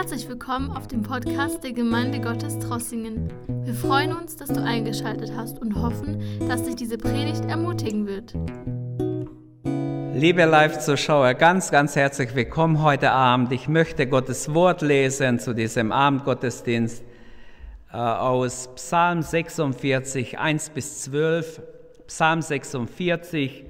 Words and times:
Herzlich 0.00 0.30
willkommen 0.30 0.70
auf 0.70 0.88
dem 0.88 1.02
Podcast 1.02 1.62
der 1.62 1.74
Gemeinde 1.74 2.22
Gottes 2.22 2.58
Trossingen. 2.58 3.30
Wir 3.66 3.74
freuen 3.74 4.16
uns, 4.16 4.34
dass 4.34 4.48
du 4.48 4.62
eingeschaltet 4.62 5.30
hast 5.36 5.58
und 5.58 5.74
hoffen, 5.74 6.22
dass 6.48 6.62
dich 6.62 6.74
diese 6.76 6.96
Predigt 6.96 7.44
ermutigen 7.44 8.06
wird. 8.06 8.32
Liebe 10.18 10.46
Live-Zuschauer, 10.46 11.34
ganz, 11.34 11.70
ganz 11.70 11.96
herzlich 11.96 12.34
willkommen 12.34 12.82
heute 12.82 13.10
Abend. 13.10 13.52
Ich 13.52 13.68
möchte 13.68 14.06
Gottes 14.06 14.54
Wort 14.54 14.80
lesen 14.80 15.38
zu 15.38 15.54
diesem 15.54 15.92
Abendgottesdienst 15.92 17.04
äh, 17.92 17.96
aus 17.98 18.70
Psalm 18.76 19.20
46, 19.20 20.38
1 20.38 20.70
bis 20.70 21.02
12. 21.02 21.60
Psalm 22.06 22.40
46, 22.40 23.66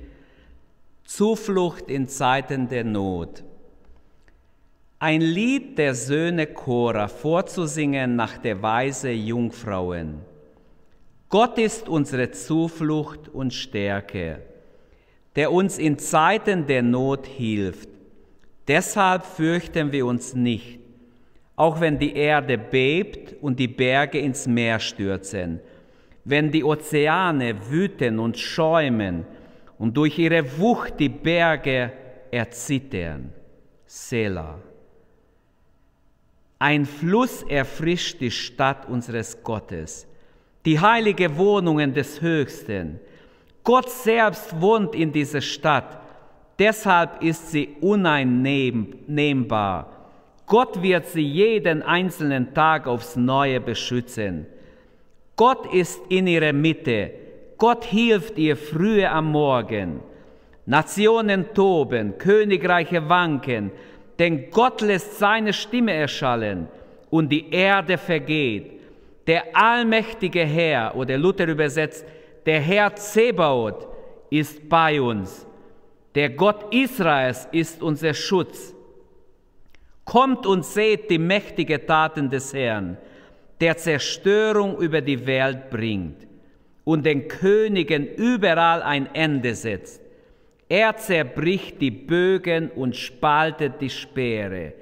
Zuflucht 1.04 1.90
in 1.90 2.06
Zeiten 2.06 2.68
der 2.68 2.84
Not. 2.84 3.42
Ein 5.00 5.20
Lied 5.22 5.76
der 5.78 5.94
Söhne 5.96 6.46
Chora 6.46 7.08
vorzusingen 7.08 8.14
nach 8.14 8.38
der 8.38 8.62
Weise 8.62 9.10
Jungfrauen. 9.10 10.20
Gott 11.28 11.58
ist 11.58 11.88
unsere 11.88 12.30
Zuflucht 12.30 13.28
und 13.28 13.52
Stärke 13.52 14.42
der 15.36 15.52
uns 15.52 15.78
in 15.78 15.98
Zeiten 15.98 16.66
der 16.66 16.82
Not 16.82 17.26
hilft. 17.26 17.88
Deshalb 18.66 19.24
fürchten 19.24 19.92
wir 19.92 20.06
uns 20.06 20.34
nicht, 20.34 20.80
auch 21.56 21.80
wenn 21.80 21.98
die 21.98 22.14
Erde 22.14 22.58
bebt 22.58 23.36
und 23.40 23.58
die 23.58 23.68
Berge 23.68 24.18
ins 24.18 24.46
Meer 24.46 24.78
stürzen, 24.78 25.60
wenn 26.24 26.50
die 26.50 26.64
Ozeane 26.64 27.70
wüten 27.70 28.18
und 28.18 28.38
schäumen 28.38 29.24
und 29.78 29.96
durch 29.96 30.18
ihre 30.18 30.58
Wucht 30.58 31.00
die 31.00 31.08
Berge 31.08 31.92
erzittern. 32.30 33.32
Selah. 33.86 34.58
Ein 36.62 36.84
Fluss 36.84 37.42
erfrischt 37.44 38.20
die 38.20 38.30
Stadt 38.30 38.86
unseres 38.86 39.42
Gottes, 39.42 40.06
die 40.66 40.78
heilige 40.78 41.38
Wohnungen 41.38 41.94
des 41.94 42.20
Höchsten. 42.20 43.00
Gott 43.64 43.88
selbst 43.88 44.60
wohnt 44.60 44.94
in 44.94 45.10
dieser 45.10 45.40
Stadt, 45.40 45.98
deshalb 46.58 47.22
ist 47.22 47.50
sie 47.50 47.76
uneinnehmbar. 47.80 48.76
Gott 50.44 50.82
wird 50.82 51.06
sie 51.06 51.22
jeden 51.22 51.82
einzelnen 51.82 52.52
Tag 52.52 52.86
aufs 52.86 53.16
Neue 53.16 53.58
beschützen. 53.58 54.44
Gott 55.36 55.72
ist 55.72 56.02
in 56.10 56.26
ihrer 56.26 56.52
Mitte, 56.52 57.12
Gott 57.56 57.86
hilft 57.86 58.36
ihr 58.36 58.58
frühe 58.58 59.10
am 59.10 59.32
Morgen. 59.32 60.00
Nationen 60.66 61.54
toben, 61.54 62.18
Königreiche 62.18 63.08
wanken, 63.08 63.72
denn 64.20 64.50
Gott 64.50 64.82
lässt 64.82 65.18
seine 65.18 65.54
Stimme 65.54 65.94
erschallen 65.94 66.68
und 67.08 67.30
die 67.30 67.50
Erde 67.50 67.96
vergeht. 67.96 68.70
Der 69.26 69.44
allmächtige 69.56 70.44
Herr, 70.44 70.94
oder 70.94 71.16
Luther 71.16 71.48
übersetzt, 71.48 72.04
der 72.44 72.60
Herr 72.60 72.94
Zebaoth 72.94 73.88
ist 74.28 74.68
bei 74.68 75.00
uns. 75.00 75.46
Der 76.14 76.28
Gott 76.28 76.72
Israels 76.74 77.48
ist 77.50 77.82
unser 77.82 78.12
Schutz. 78.12 78.74
Kommt 80.04 80.44
und 80.44 80.66
seht 80.66 81.10
die 81.10 81.18
mächtigen 81.18 81.86
Taten 81.86 82.28
des 82.28 82.52
Herrn, 82.52 82.98
der 83.58 83.78
Zerstörung 83.78 84.76
über 84.78 85.00
die 85.00 85.26
Welt 85.26 85.70
bringt 85.70 86.26
und 86.84 87.06
den 87.06 87.26
Königen 87.26 88.06
überall 88.06 88.82
ein 88.82 89.14
Ende 89.14 89.54
setzt. 89.54 89.99
Er 90.70 90.96
zerbricht 90.96 91.80
die 91.80 91.90
Bögen 91.90 92.70
und 92.70 92.94
spaltet 92.94 93.80
die 93.80 93.90
Speere. 93.90 94.72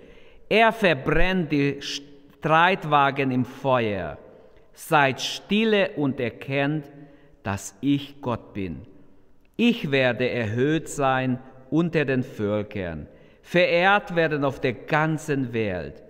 Er 0.47 0.70
verbrennt 0.70 1.50
die 1.50 1.80
Streitwagen 1.80 3.30
im 3.30 3.47
Feuer. 3.47 4.18
Seid 4.74 5.18
stille 5.23 5.92
und 5.96 6.20
erkennt, 6.20 6.85
dass 7.42 7.74
ich 7.80 8.20
Gott 8.20 8.52
bin. 8.52 8.83
Ich 9.57 9.90
werde 9.90 10.29
erhöht 10.29 10.90
sein 10.90 11.39
unter 11.70 12.05
den 12.05 12.23
Völkern, 12.23 13.07
verehrt 13.41 14.14
werden 14.14 14.45
auf 14.45 14.61
der 14.61 14.74
ganzen 14.74 15.55
Welt. 15.55 16.02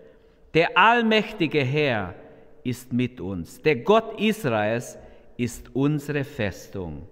Der 0.54 0.76
allmächtige 0.76 1.62
Herr 1.62 2.16
ist 2.64 2.92
mit 2.92 3.20
uns. 3.20 3.62
Der 3.62 3.76
Gott 3.76 4.20
Israels 4.20 4.98
ist 5.36 5.70
unsere 5.72 6.24
Festung. 6.24 7.06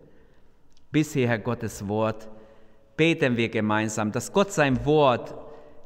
Bis 0.91 1.13
hierher 1.13 1.39
Gottes 1.39 1.87
Wort 1.87 2.29
beten 2.97 3.37
wir 3.37 3.49
gemeinsam, 3.49 4.12
dass 4.12 4.33
Gott 4.33 4.53
sein 4.53 4.84
Wort 4.84 5.34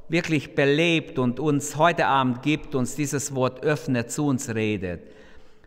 wirklich 0.08 0.54
belebt 0.54 1.18
und 1.18 1.38
uns 1.38 1.76
heute 1.76 2.06
Abend 2.06 2.42
gibt, 2.42 2.74
uns 2.74 2.96
dieses 2.96 3.34
Wort 3.34 3.62
öffnet, 3.62 4.10
zu 4.10 4.26
uns 4.26 4.52
redet. 4.54 5.02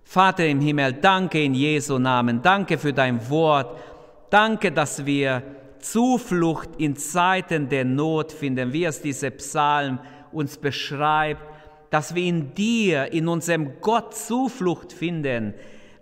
Vater 0.03 0.45
im 0.45 0.59
Himmel, 0.59 0.93
danke 0.93 1.41
in 1.41 1.53
Jesu 1.53 1.97
Namen, 1.97 2.41
danke 2.41 2.77
für 2.77 2.93
dein 2.93 3.29
Wort, 3.29 3.79
danke, 4.29 4.71
dass 4.71 5.05
wir 5.05 5.41
Zuflucht 5.79 6.69
in 6.77 6.95
Zeiten 6.95 7.69
der 7.69 7.85
Not 7.85 8.31
finden, 8.31 8.73
wie 8.73 8.85
es 8.85 9.01
dieser 9.01 9.31
Psalm 9.31 9.99
uns 10.31 10.57
beschreibt, 10.57 11.41
dass 11.89 12.15
wir 12.15 12.23
in 12.23 12.53
dir, 12.53 13.11
in 13.13 13.27
unserem 13.27 13.79
Gott 13.79 14.15
Zuflucht 14.15 14.91
finden. 14.91 15.53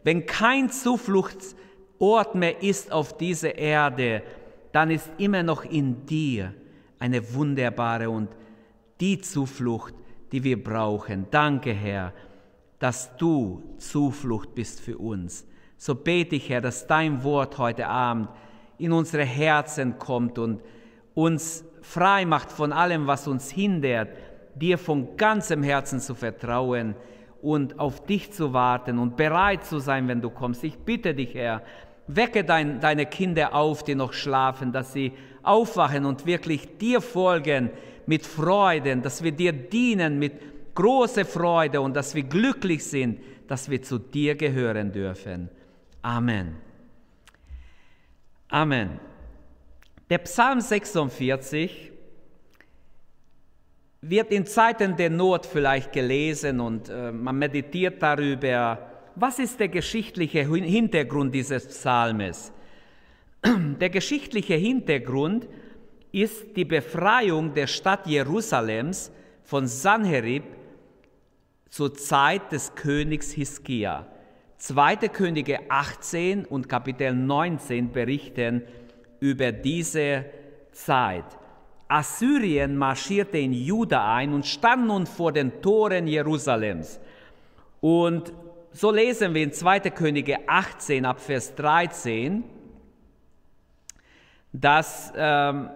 Wenn 0.03 0.25
kein 0.25 0.69
Zufluchtsort 0.69 2.35
mehr 2.35 2.63
ist 2.63 2.91
auf 2.91 3.17
dieser 3.17 3.55
Erde, 3.57 4.23
dann 4.71 4.91
ist 4.91 5.09
immer 5.17 5.43
noch 5.43 5.63
in 5.63 6.05
dir 6.05 6.53
eine 6.99 7.33
wunderbare 7.33 8.09
und 8.09 8.29
die 8.99 9.19
Zuflucht, 9.19 9.93
die 10.31 10.43
wir 10.43 10.61
brauchen. 10.61 11.27
Danke, 11.31 11.73
Herr 11.73 12.13
dass 12.81 13.15
du 13.15 13.61
Zuflucht 13.77 14.55
bist 14.55 14.81
für 14.81 14.97
uns. 14.97 15.45
So 15.77 15.93
bete 15.93 16.35
ich, 16.35 16.49
Herr, 16.49 16.61
dass 16.61 16.87
dein 16.87 17.23
Wort 17.23 17.59
heute 17.59 17.87
Abend 17.87 18.27
in 18.79 18.91
unsere 18.91 19.23
Herzen 19.23 19.99
kommt 19.99 20.39
und 20.39 20.61
uns 21.13 21.63
frei 21.83 22.25
macht 22.25 22.51
von 22.51 22.73
allem, 22.73 23.05
was 23.05 23.27
uns 23.27 23.51
hindert, 23.51 24.09
dir 24.55 24.79
von 24.79 25.15
ganzem 25.15 25.61
Herzen 25.61 25.99
zu 25.99 26.15
vertrauen 26.15 26.95
und 27.43 27.77
auf 27.79 28.03
dich 28.03 28.31
zu 28.33 28.51
warten 28.51 28.97
und 28.97 29.15
bereit 29.15 29.63
zu 29.63 29.77
sein, 29.77 30.07
wenn 30.07 30.21
du 30.21 30.31
kommst. 30.31 30.63
Ich 30.63 30.79
bitte 30.79 31.13
dich, 31.13 31.35
Herr, 31.35 31.61
wecke 32.15 32.43
dein, 32.43 32.79
deine 32.79 33.05
Kinder 33.05 33.53
auf, 33.53 33.83
die 33.83 33.95
noch 33.95 34.13
schlafen, 34.13 34.71
dass 34.71 34.93
sie 34.93 35.13
aufwachen 35.43 36.05
und 36.05 36.25
wirklich 36.25 36.77
dir 36.77 37.01
folgen 37.01 37.69
mit 38.05 38.25
Freuden, 38.25 39.01
dass 39.01 39.23
wir 39.23 39.31
dir 39.31 39.53
dienen 39.53 40.19
mit 40.19 40.33
große 40.75 41.25
Freude 41.25 41.81
und 41.81 41.95
dass 41.95 42.15
wir 42.15 42.23
glücklich 42.23 42.83
sind, 42.83 43.19
dass 43.47 43.69
wir 43.69 43.81
zu 43.81 43.97
dir 43.97 44.35
gehören 44.35 44.91
dürfen. 44.91 45.49
Amen. 46.01 46.55
Amen. 48.49 48.99
Der 50.09 50.17
Psalm 50.19 50.59
46 50.59 51.91
wird 54.01 54.31
in 54.31 54.45
Zeiten 54.45 54.97
der 54.97 55.09
Not 55.09 55.45
vielleicht 55.45 55.93
gelesen 55.93 56.59
und 56.59 56.89
äh, 56.89 57.11
man 57.11 57.37
meditiert 57.37 58.01
darüber, 58.01 58.90
was 59.15 59.39
ist 59.39 59.59
der 59.59 59.69
geschichtliche 59.69 60.43
Hintergrund 60.43 61.33
dieses 61.33 61.67
Psalmes. 61.67 62.51
Der 63.79 63.89
geschichtliche 63.89 64.53
Hintergrund 64.53 65.47
ist 66.11 66.55
die 66.55 66.65
Befreiung 66.65 67.53
der 67.53 67.67
Stadt 67.67 68.05
Jerusalems 68.05 69.11
von 69.43 69.65
Sanherib 69.65 70.43
zur 71.69 71.93
Zeit 71.95 72.51
des 72.51 72.75
Königs 72.75 73.31
Hiskia. 73.31 74.05
Zweite 74.57 75.09
Könige 75.09 75.59
18 75.69 76.45
und 76.45 76.69
Kapitel 76.69 77.13
19 77.13 77.91
berichten 77.91 78.61
über 79.19 79.51
diese 79.51 80.25
Zeit. 80.71 81.25
Assyrien 81.87 82.77
marschierte 82.77 83.37
in 83.37 83.53
Juda 83.53 84.15
ein 84.15 84.33
und 84.33 84.45
stand 84.45 84.87
nun 84.87 85.05
vor 85.07 85.31
den 85.31 85.61
Toren 85.61 86.07
Jerusalems. 86.07 86.99
Und 87.81 88.31
so 88.73 88.91
lesen 88.91 89.33
wir 89.33 89.43
in 89.43 89.51
2. 89.51 89.79
Könige 89.91 90.47
18 90.47 91.05
ab 91.05 91.19
Vers 91.19 91.55
13, 91.55 92.43
dass 94.53 95.11
ähm, 95.15 95.69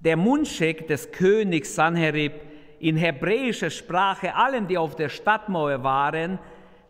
der 0.00 0.16
Mundschenk 0.16 0.86
des 0.86 1.10
Königs 1.12 1.74
Sanherib 1.74 2.32
in 2.80 2.96
hebräischer 2.96 3.70
Sprache 3.70 4.34
allen, 4.34 4.66
die 4.66 4.78
auf 4.78 4.96
der 4.96 5.08
Stadtmauer 5.08 5.82
waren, 5.82 6.38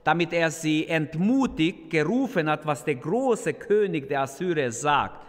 damit 0.04 0.32
er 0.32 0.50
sie 0.50 0.86
entmutigt, 0.86 1.90
gerufen 1.90 2.48
hat, 2.48 2.64
was 2.66 2.84
der 2.84 2.96
große 2.96 3.54
König 3.54 4.08
der 4.08 4.22
Assyrer 4.22 4.70
sagt. 4.70 5.24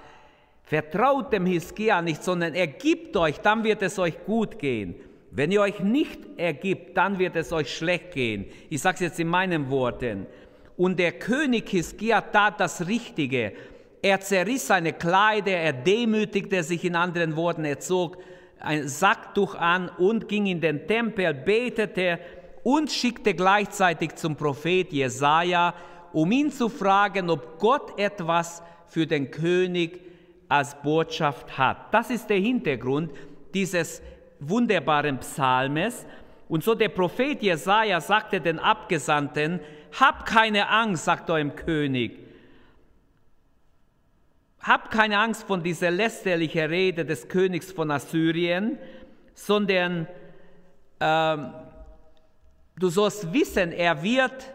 Vertraut 0.64 1.34
dem 1.34 1.46
Hiskia 1.46 2.02
nicht, 2.02 2.24
sondern 2.24 2.54
ergibt 2.54 3.18
euch, 3.18 3.40
dann 3.40 3.64
wird 3.64 3.82
es 3.82 3.98
euch 3.98 4.24
gut 4.26 4.60
gehen. 4.60 4.96
Wenn 5.32 5.52
ihr 5.52 5.62
euch 5.62 5.80
nicht 5.80 6.20
ergibt, 6.38 6.98
dann 6.98 7.20
wird 7.20 7.36
es 7.36 7.52
euch 7.52 7.76
schlecht 7.76 8.12
gehen. 8.14 8.46
Ich 8.70 8.82
sage 8.82 8.96
es 8.96 9.02
jetzt 9.02 9.20
in 9.20 9.28
meinen 9.28 9.70
Worten. 9.70 10.26
Und 10.76 10.98
der 10.98 11.12
König 11.12 11.70
Hiskia 11.70 12.22
tat 12.22 12.60
das 12.60 12.88
Richtige. 12.88 13.54
Er 14.02 14.22
zerriss 14.22 14.68
seine 14.68 14.94
Kleider, 14.94 15.52
er 15.52 15.74
demütigte 15.74 16.64
sich 16.64 16.86
in 16.86 16.96
anderen 16.96 17.36
Worten, 17.36 17.66
er 17.66 17.80
zog 17.80 18.18
ein 18.60 18.88
Sacktuch 18.88 19.56
an 19.56 19.90
und 19.90 20.28
ging 20.28 20.46
in 20.46 20.62
den 20.62 20.88
Tempel, 20.88 21.34
betete 21.34 22.20
und 22.64 22.92
schickte 22.92 23.34
gleichzeitig 23.34 24.16
zum 24.16 24.36
Prophet 24.36 24.92
Jesaja, 24.92 25.74
um 26.14 26.32
ihn 26.32 26.52
zu 26.52 26.70
fragen, 26.70 27.30
ob 27.30 27.60
Gott 27.60 28.00
etwas 28.00 28.64
für 28.88 29.06
den 29.06 29.32
König 29.32 30.02
als 30.48 30.76
Botschaft 30.82 31.58
hat. 31.58 31.94
Das 31.94 32.10
ist 32.10 32.30
der 32.30 32.40
Hintergrund 32.40 33.12
dieses 33.54 34.02
wunderbaren 34.40 35.20
Psalmes. 35.20 36.06
Und 36.48 36.64
so 36.64 36.74
der 36.76 36.90
Prophet 36.90 37.42
Jesaja 37.42 38.02
sagte 38.02 38.42
den 38.42 38.60
Abgesandten: 38.60 39.60
Hab 40.00 40.26
keine 40.26 40.70
Angst, 40.70 41.06
sagt 41.06 41.30
eurem 41.30 41.56
König. 41.56 42.20
Hab 44.62 44.92
keine 44.92 45.20
Angst 45.20 45.44
von 45.44 45.64
dieser 45.64 45.90
lästerlichen 45.90 46.66
Rede 46.66 47.06
des 47.06 47.28
Königs 47.30 47.72
von 47.72 47.92
Assyrien, 47.92 48.78
sondern 49.34 50.06
ähm, 51.00 51.54
du 52.78 52.90
sollst 52.90 53.32
wissen, 53.32 53.72
er 53.72 54.04
wird 54.04 54.54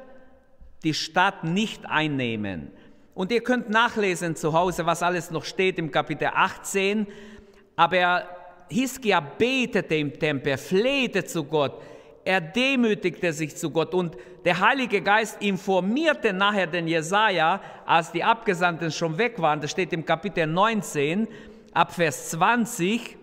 die 0.83 0.95
Stadt 0.95 1.45
nicht 1.45 1.87
einnehmen. 1.87 2.71
Und 3.15 3.33
ihr 3.33 3.43
könnt 3.43 3.71
nachlesen 3.71 4.37
zu 4.37 4.53
Hause, 4.53 4.85
was 4.87 5.03
alles 5.03 5.31
noch 5.31 5.45
steht 5.45 5.79
im 5.79 5.91
Kapitel 5.91 6.31
18. 6.35 7.07
Aber 7.77 8.29
Hiskia 8.69 9.21
betete 9.21 9.95
im 9.97 10.19
Tempel, 10.19 10.57
flehte 10.57 11.25
zu 11.25 11.45
Gott, 11.45 11.81
er 12.25 12.41
demütigte 12.41 13.33
sich 13.33 13.55
zu 13.57 13.71
Gott 13.71 13.93
und 13.93 14.17
der 14.45 14.59
Heilige 14.59 15.03
Geist 15.03 15.43
informierte 15.43 16.33
nachher 16.33 16.67
den 16.67 16.89
Jesaja, 16.89 17.61
als 17.85 18.13
die 18.13 18.25
Abgesandten 18.25 18.91
schon 18.91 19.19
weg 19.19 19.41
waren. 19.41 19.61
Das 19.61 19.71
steht 19.71 19.93
im 19.93 20.05
Kapitel 20.05 20.47
19, 20.47 21.29
ab 21.75 21.93
Vers 21.95 22.31
20. 22.31 23.17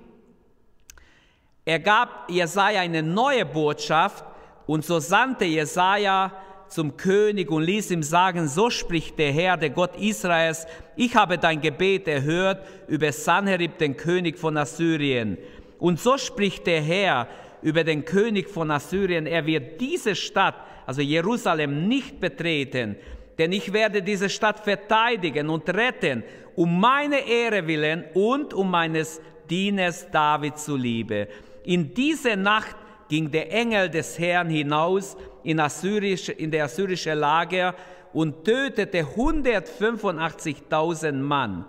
Er 1.66 1.80
gab 1.80 2.30
Jesaja 2.30 2.82
eine 2.82 3.02
neue 3.02 3.46
Botschaft 3.46 4.24
und 4.68 4.86
so 4.86 5.00
sandte 5.00 5.46
Jesaja 5.46 6.32
zum 6.72 6.98
König 6.98 7.52
und 7.52 7.64
ließ 7.64 7.92
ihm 7.92 8.04
sagen, 8.04 8.48
so 8.48 8.70
spricht 8.70 9.20
der 9.20 9.32
Herr, 9.32 9.58
der 9.58 9.70
Gott 9.70 9.96
Israels, 9.98 10.66
ich 10.96 11.16
habe 11.16 11.38
dein 11.38 11.62
Gebet 11.62 12.08
erhört 12.08 12.66
über 12.88 13.12
Sanherib, 13.12 13.78
den 13.78 13.98
König 13.98 14.38
von 14.38 14.58
Assyrien. 14.58 15.38
Und 15.80 16.00
so 16.00 16.18
spricht 16.18 16.66
der 16.68 16.82
Herr 16.82 17.28
über 17.62 17.84
den 17.84 18.06
König 18.06 18.50
von 18.50 18.72
Assyrien, 18.72 19.28
er 19.28 19.46
wird 19.46 19.82
diese 19.82 20.16
Stadt, 20.16 20.56
also 20.86 21.02
Jerusalem, 21.02 21.88
nicht 21.88 22.20
betreten, 22.20 22.96
denn 23.38 23.52
ich 23.52 23.74
werde 23.74 24.02
diese 24.02 24.30
Stadt 24.30 24.60
verteidigen 24.60 25.50
und 25.50 25.70
retten, 25.70 26.24
um 26.56 26.80
meine 26.80 27.28
Ehre 27.28 27.68
willen 27.68 28.06
und 28.14 28.54
um 28.54 28.70
meines 28.70 29.22
Dieners 29.50 30.10
David 30.12 30.58
zuliebe. 30.58 31.28
In 31.64 31.94
dieser 31.94 32.36
Nacht 32.36 32.76
ging 33.12 33.30
der 33.30 33.52
Engel 33.52 33.90
des 33.90 34.18
Herrn 34.18 34.50
hinaus 34.50 35.18
in, 35.44 35.60
Assyrisch, 35.60 36.30
in 36.30 36.50
der 36.50 36.64
assyrische 36.64 37.14
Lager 37.14 37.76
und 38.14 38.46
tötete 38.46 39.04
185.000 39.04 41.12
Mann. 41.12 41.66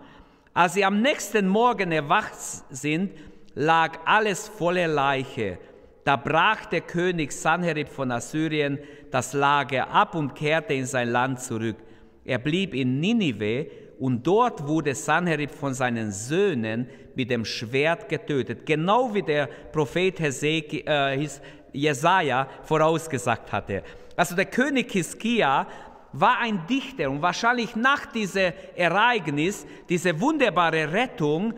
Als 0.54 0.74
sie 0.74 0.84
am 0.84 1.02
nächsten 1.02 1.48
Morgen 1.48 1.90
erwacht 1.90 2.36
sind, 2.70 3.10
lag 3.56 3.98
alles 4.04 4.46
voller 4.46 4.86
Leiche. 4.86 5.58
Da 6.04 6.14
brach 6.14 6.66
der 6.66 6.82
König 6.82 7.32
Sanherib 7.32 7.88
von 7.88 8.12
Assyrien 8.12 8.78
das 9.10 9.32
Lager 9.32 9.90
ab 9.90 10.14
und 10.14 10.36
kehrte 10.36 10.74
in 10.74 10.86
sein 10.86 11.10
Land 11.10 11.40
zurück. 11.40 11.78
Er 12.24 12.38
blieb 12.38 12.72
in 12.72 13.00
Ninive 13.00 13.66
und 13.98 14.24
dort 14.24 14.68
wurde 14.68 14.94
Sanherib 14.94 15.50
von 15.50 15.74
seinen 15.74 16.12
Söhnen 16.12 16.86
mit 17.14 17.30
dem 17.30 17.44
Schwert 17.44 18.08
getötet, 18.08 18.66
genau 18.66 19.12
wie 19.14 19.22
der 19.22 19.46
Prophet 19.46 20.20
äh, 20.20 21.28
Jesaja 21.72 22.48
vorausgesagt 22.64 23.52
hatte. 23.52 23.82
Also 24.16 24.34
der 24.36 24.46
König 24.46 24.92
Hiskia 24.92 25.66
war 26.12 26.38
ein 26.38 26.66
Dichter 26.66 27.10
und 27.10 27.22
wahrscheinlich 27.22 27.74
nach 27.74 28.06
diesem 28.06 28.52
Ereignis, 28.76 29.66
diese 29.88 30.20
wunderbare 30.20 30.92
Rettung, 30.92 31.54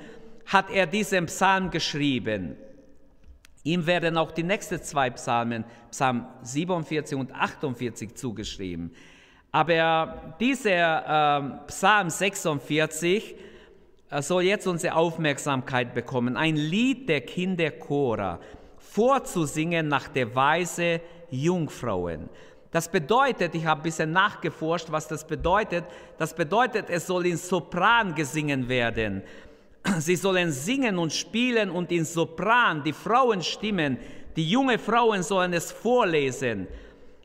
hat 0.46 0.70
er 0.70 0.86
diesen 0.86 1.26
Psalm 1.26 1.70
geschrieben. 1.70 2.56
Ihm 3.64 3.86
werden 3.86 4.18
auch 4.18 4.30
die 4.30 4.42
nächsten 4.42 4.80
zwei 4.82 5.10
Psalmen, 5.10 5.64
Psalm 5.90 6.26
47 6.42 7.16
und 7.16 7.32
48, 7.32 8.14
zugeschrieben. 8.14 8.94
Aber 9.50 10.34
dieser 10.38 11.38
äh, 11.38 11.66
Psalm 11.68 12.10
46 12.10 13.34
äh, 14.10 14.22
soll 14.22 14.44
jetzt 14.44 14.66
unsere 14.66 14.94
Aufmerksamkeit 14.94 15.94
bekommen. 15.94 16.36
Ein 16.36 16.56
Lied 16.56 17.08
der 17.08 17.22
Kinder 17.22 17.70
Chora, 17.70 18.38
vorzusingen 18.78 19.88
nach 19.88 20.08
der 20.08 20.34
Weise 20.34 21.00
Jungfrauen. 21.30 22.28
Das 22.70 22.90
bedeutet, 22.90 23.54
ich 23.54 23.64
habe 23.64 23.80
ein 23.80 23.84
bisschen 23.84 24.10
nachgeforscht, 24.10 24.90
was 24.90 25.06
das 25.06 25.26
bedeutet. 25.26 25.84
Das 26.18 26.34
bedeutet, 26.34 26.90
es 26.90 27.06
soll 27.06 27.26
in 27.26 27.36
Sopran 27.36 28.14
gesingen 28.14 28.68
werden. 28.68 29.22
Sie 29.98 30.16
sollen 30.16 30.50
singen 30.50 30.98
und 30.98 31.12
spielen 31.12 31.70
und 31.70 31.92
in 31.92 32.04
Sopran, 32.04 32.82
die 32.82 32.92
Frauen 32.92 33.42
stimmen, 33.42 33.98
die 34.34 34.48
junge 34.50 34.78
Frauen 34.78 35.22
sollen 35.22 35.52
es 35.52 35.70
vorlesen. 35.70 36.66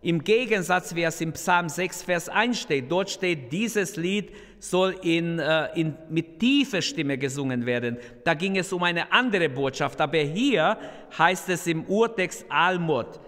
Im 0.02 0.24
Gegensatz, 0.24 0.94
wie 0.96 1.04
es 1.04 1.20
im 1.20 1.34
Psalm 1.34 1.68
6, 1.68 2.04
Vers 2.04 2.30
1 2.30 2.60
steht, 2.60 2.92
dort 2.92 3.10
steht, 3.10 3.52
dieses 3.52 3.96
Lied 3.96 4.32
soll 4.60 4.96
in, 5.02 5.40
äh, 5.40 5.68
in, 5.80 5.96
mit 6.10 6.40
tiefer 6.40 6.82
Stimme 6.82 7.18
gesungen 7.18 7.66
werden. 7.66 7.98
Da 8.24 8.34
ging 8.34 8.58
es 8.58 8.72
um 8.72 8.84
eine 8.84 9.12
andere 9.12 9.50
Botschaft. 9.50 10.00
Aber 10.02 10.18
hier 10.18 10.78
heißt 11.18 11.50
es 11.50 11.66
im 11.68 11.86
Urtext 11.86 12.46
Almut, 12.50 13.20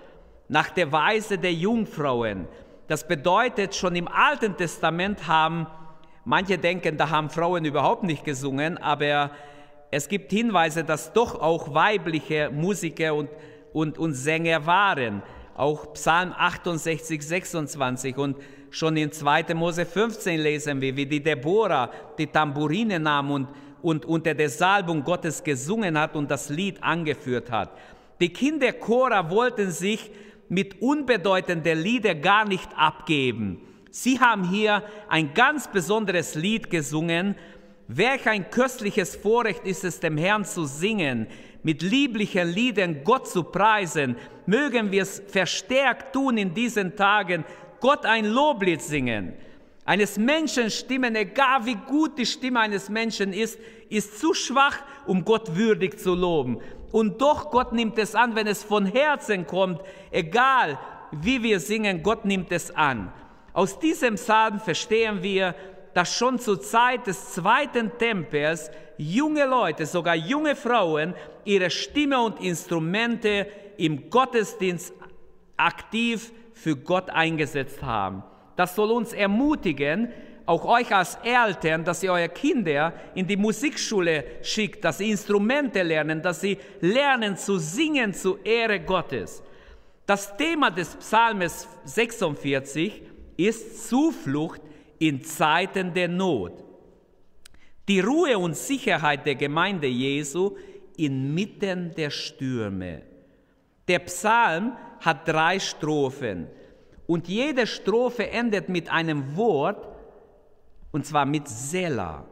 nach 0.47 0.69
der 0.69 0.91
Weise 0.91 1.37
der 1.37 1.53
Jungfrauen. 1.53 2.47
Das 2.87 3.07
bedeutet, 3.07 3.73
schon 3.73 3.95
im 3.95 4.07
Alten 4.07 4.57
Testament 4.57 5.27
haben, 5.27 5.65
manche 6.25 6.57
denken, 6.57 6.97
da 6.97 7.09
haben 7.09 7.29
Frauen 7.29 7.63
überhaupt 7.63 8.03
nicht 8.03 8.25
gesungen, 8.25 8.77
aber 8.77 9.31
es 9.91 10.09
gibt 10.09 10.31
Hinweise, 10.31 10.83
dass 10.83 11.13
doch 11.13 11.39
auch 11.39 11.73
weibliche 11.73 12.49
Musiker 12.49 13.15
und, 13.15 13.29
und, 13.71 13.97
und 13.97 14.13
Sänger 14.13 14.65
waren 14.65 15.23
auch 15.55 15.93
Psalm 15.93 16.33
68, 16.35 17.21
26 17.21 18.17
und 18.17 18.37
schon 18.71 18.97
in 18.97 19.11
2. 19.11 19.53
Mose 19.53 19.85
15 19.85 20.39
lesen 20.39 20.81
wir, 20.81 20.95
wie 20.95 21.05
die 21.05 21.21
Deborah 21.21 21.91
die 22.17 22.27
Tamburine 22.27 22.99
nahm 22.99 23.31
und, 23.31 23.47
und 23.81 24.05
unter 24.05 24.33
der 24.33 24.49
Salbung 24.49 25.03
Gottes 25.03 25.43
gesungen 25.43 25.99
hat 25.99 26.15
und 26.15 26.31
das 26.31 26.49
Lied 26.49 26.81
angeführt 26.81 27.51
hat. 27.51 27.77
Die 28.19 28.29
Kinder 28.29 28.71
Chora 28.73 29.29
wollten 29.29 29.71
sich 29.71 30.09
mit 30.47 30.81
unbedeutenden 30.81 31.79
Liedern 31.79 32.21
gar 32.21 32.47
nicht 32.47 32.69
abgeben. 32.75 33.61
Sie 33.89 34.19
haben 34.19 34.49
hier 34.49 34.83
ein 35.09 35.33
ganz 35.33 35.67
besonderes 35.69 36.35
Lied 36.35 36.69
gesungen. 36.69 37.35
Welch 37.87 38.27
ein 38.27 38.49
köstliches 38.49 39.17
Vorrecht 39.17 39.65
ist 39.65 39.83
es, 39.83 39.99
dem 39.99 40.17
Herrn 40.17 40.45
zu 40.45 40.65
singen, 40.65 41.27
mit 41.63 41.81
lieblichen 41.81 42.49
Liedern 42.49 43.03
Gott 43.03 43.27
zu 43.27 43.43
preisen, 43.43 44.15
mögen 44.45 44.91
wir 44.91 45.03
es 45.03 45.21
verstärkt 45.27 46.13
tun 46.13 46.37
in 46.37 46.53
diesen 46.53 46.95
Tagen, 46.95 47.43
Gott 47.81 48.05
ein 48.05 48.25
Loblied 48.25 48.81
singen. 48.81 49.33
Eines 49.83 50.17
Menschen 50.17 50.71
Stimmen, 50.71 51.15
egal 51.15 51.65
wie 51.65 51.75
gut 51.75 52.17
die 52.17 52.25
Stimme 52.25 52.61
eines 52.61 52.87
Menschen 52.87 53.33
ist, 53.33 53.59
ist 53.89 54.19
zu 54.19 54.33
schwach, 54.33 54.77
um 55.05 55.25
Gott 55.25 55.55
würdig 55.55 55.99
zu 55.99 56.15
loben. 56.15 56.61
Und 56.91 57.21
doch 57.21 57.51
Gott 57.51 57.73
nimmt 57.73 57.97
es 57.97 58.15
an, 58.15 58.35
wenn 58.35 58.47
es 58.47 58.63
von 58.63 58.85
Herzen 58.85 59.47
kommt, 59.47 59.81
egal 60.11 60.77
wie 61.11 61.41
wir 61.43 61.59
singen, 61.59 62.03
Gott 62.03 62.23
nimmt 62.23 62.51
es 62.51 62.73
an. 62.73 63.11
Aus 63.53 63.79
diesem 63.79 64.15
Psalm 64.15 64.59
verstehen 64.59 65.23
wir, 65.23 65.55
dass 65.93 66.15
schon 66.15 66.39
zur 66.39 66.61
Zeit 66.61 67.07
des 67.07 67.33
zweiten 67.33 67.91
Tempels 67.97 68.71
junge 68.97 69.45
Leute, 69.45 69.85
sogar 69.85 70.15
junge 70.15 70.55
Frauen, 70.55 71.13
ihre 71.43 71.69
Stimme 71.69 72.21
und 72.21 72.39
Instrumente 72.39 73.47
im 73.77 74.09
Gottesdienst 74.09 74.93
aktiv 75.57 76.31
für 76.61 76.75
Gott 76.75 77.09
eingesetzt 77.09 77.81
haben. 77.81 78.21
Das 78.55 78.75
soll 78.75 78.91
uns 78.91 79.13
ermutigen, 79.13 80.09
auch 80.45 80.63
euch 80.65 80.93
als 80.93 81.17
Eltern, 81.23 81.83
dass 81.83 82.03
ihr 82.03 82.11
eure 82.11 82.29
Kinder 82.29 82.93
in 83.15 83.25
die 83.25 83.37
Musikschule 83.37 84.23
schickt, 84.43 84.83
dass 84.83 84.99
sie 84.99 85.09
Instrumente 85.09 85.81
lernen, 85.81 86.21
dass 86.21 86.41
sie 86.41 86.57
lernen 86.81 87.35
zu 87.35 87.57
singen 87.57 88.13
zur 88.13 88.45
Ehre 88.45 88.79
Gottes. 88.79 89.41
Das 90.05 90.37
Thema 90.37 90.69
des 90.69 90.95
Psalmes 90.97 91.67
46 91.85 93.01
ist 93.37 93.87
Zuflucht 93.87 94.61
in 94.99 95.23
Zeiten 95.23 95.93
der 95.93 96.09
Not. 96.09 96.63
Die 97.87 98.01
Ruhe 98.01 98.37
und 98.37 98.55
Sicherheit 98.55 99.25
der 99.25 99.35
Gemeinde 99.35 99.87
Jesu 99.87 100.55
inmitten 100.95 101.95
der 101.95 102.11
Stürme. 102.11 103.01
Der 103.87 103.99
Psalm 103.99 104.73
hat 105.01 105.27
drei 105.27 105.59
Strophen 105.59 106.47
und 107.07 107.27
jede 107.27 107.67
Strophe 107.67 108.29
endet 108.29 108.69
mit 108.69 108.89
einem 108.89 109.35
Wort 109.35 109.87
und 110.91 111.05
zwar 111.05 111.25
mit 111.25 111.47
Sela. 111.47 112.25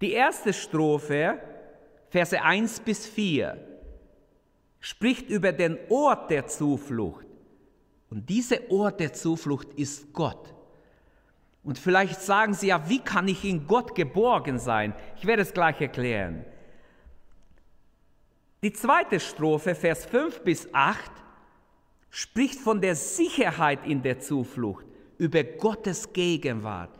Die 0.00 0.12
erste 0.12 0.52
Strophe 0.52 1.38
Verse 2.12 2.42
1 2.42 2.80
bis 2.80 3.06
4, 3.06 3.56
spricht 4.80 5.30
über 5.30 5.50
den 5.50 5.78
Ort 5.88 6.30
der 6.30 6.46
Zuflucht. 6.46 7.24
Und 8.10 8.28
dieser 8.28 8.70
Ort 8.70 9.00
der 9.00 9.14
Zuflucht 9.14 9.72
ist 9.72 10.12
Gott. 10.12 10.52
Und 11.64 11.78
vielleicht 11.78 12.20
sagen 12.20 12.52
Sie 12.52 12.66
ja, 12.66 12.86
wie 12.90 12.98
kann 12.98 13.28
ich 13.28 13.46
in 13.46 13.66
Gott 13.66 13.94
geborgen 13.94 14.58
sein? 14.58 14.94
Ich 15.16 15.24
werde 15.24 15.40
es 15.40 15.54
gleich 15.54 15.80
erklären. 15.80 16.44
Die 18.62 18.72
zweite 18.72 19.18
Strophe, 19.18 19.74
Vers 19.74 20.04
5 20.06 20.42
bis 20.42 20.68
8, 20.72 21.10
spricht 22.10 22.60
von 22.60 22.80
der 22.80 22.94
Sicherheit 22.94 23.84
in 23.84 24.02
der 24.02 24.20
Zuflucht, 24.20 24.86
über 25.18 25.42
Gottes 25.42 26.12
Gegenwart. 26.12 26.90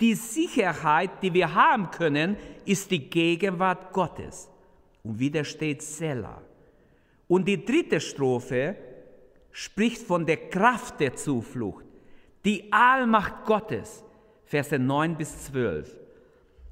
Die 0.00 0.14
Sicherheit, 0.14 1.10
die 1.22 1.34
wir 1.34 1.54
haben 1.54 1.90
können, 1.90 2.36
ist 2.64 2.90
die 2.90 3.10
Gegenwart 3.10 3.92
Gottes. 3.92 4.48
Und 5.02 5.18
wieder 5.18 5.44
steht 5.44 5.82
Selah. 5.82 6.40
Und 7.28 7.46
die 7.46 7.62
dritte 7.62 8.00
Strophe 8.00 8.74
spricht 9.52 10.02
von 10.02 10.24
der 10.24 10.48
Kraft 10.48 11.00
der 11.00 11.14
Zuflucht, 11.14 11.84
die 12.46 12.72
Allmacht 12.72 13.44
Gottes, 13.44 14.02
Verse 14.46 14.78
9 14.78 15.16
bis 15.16 15.44
12. 15.44 15.94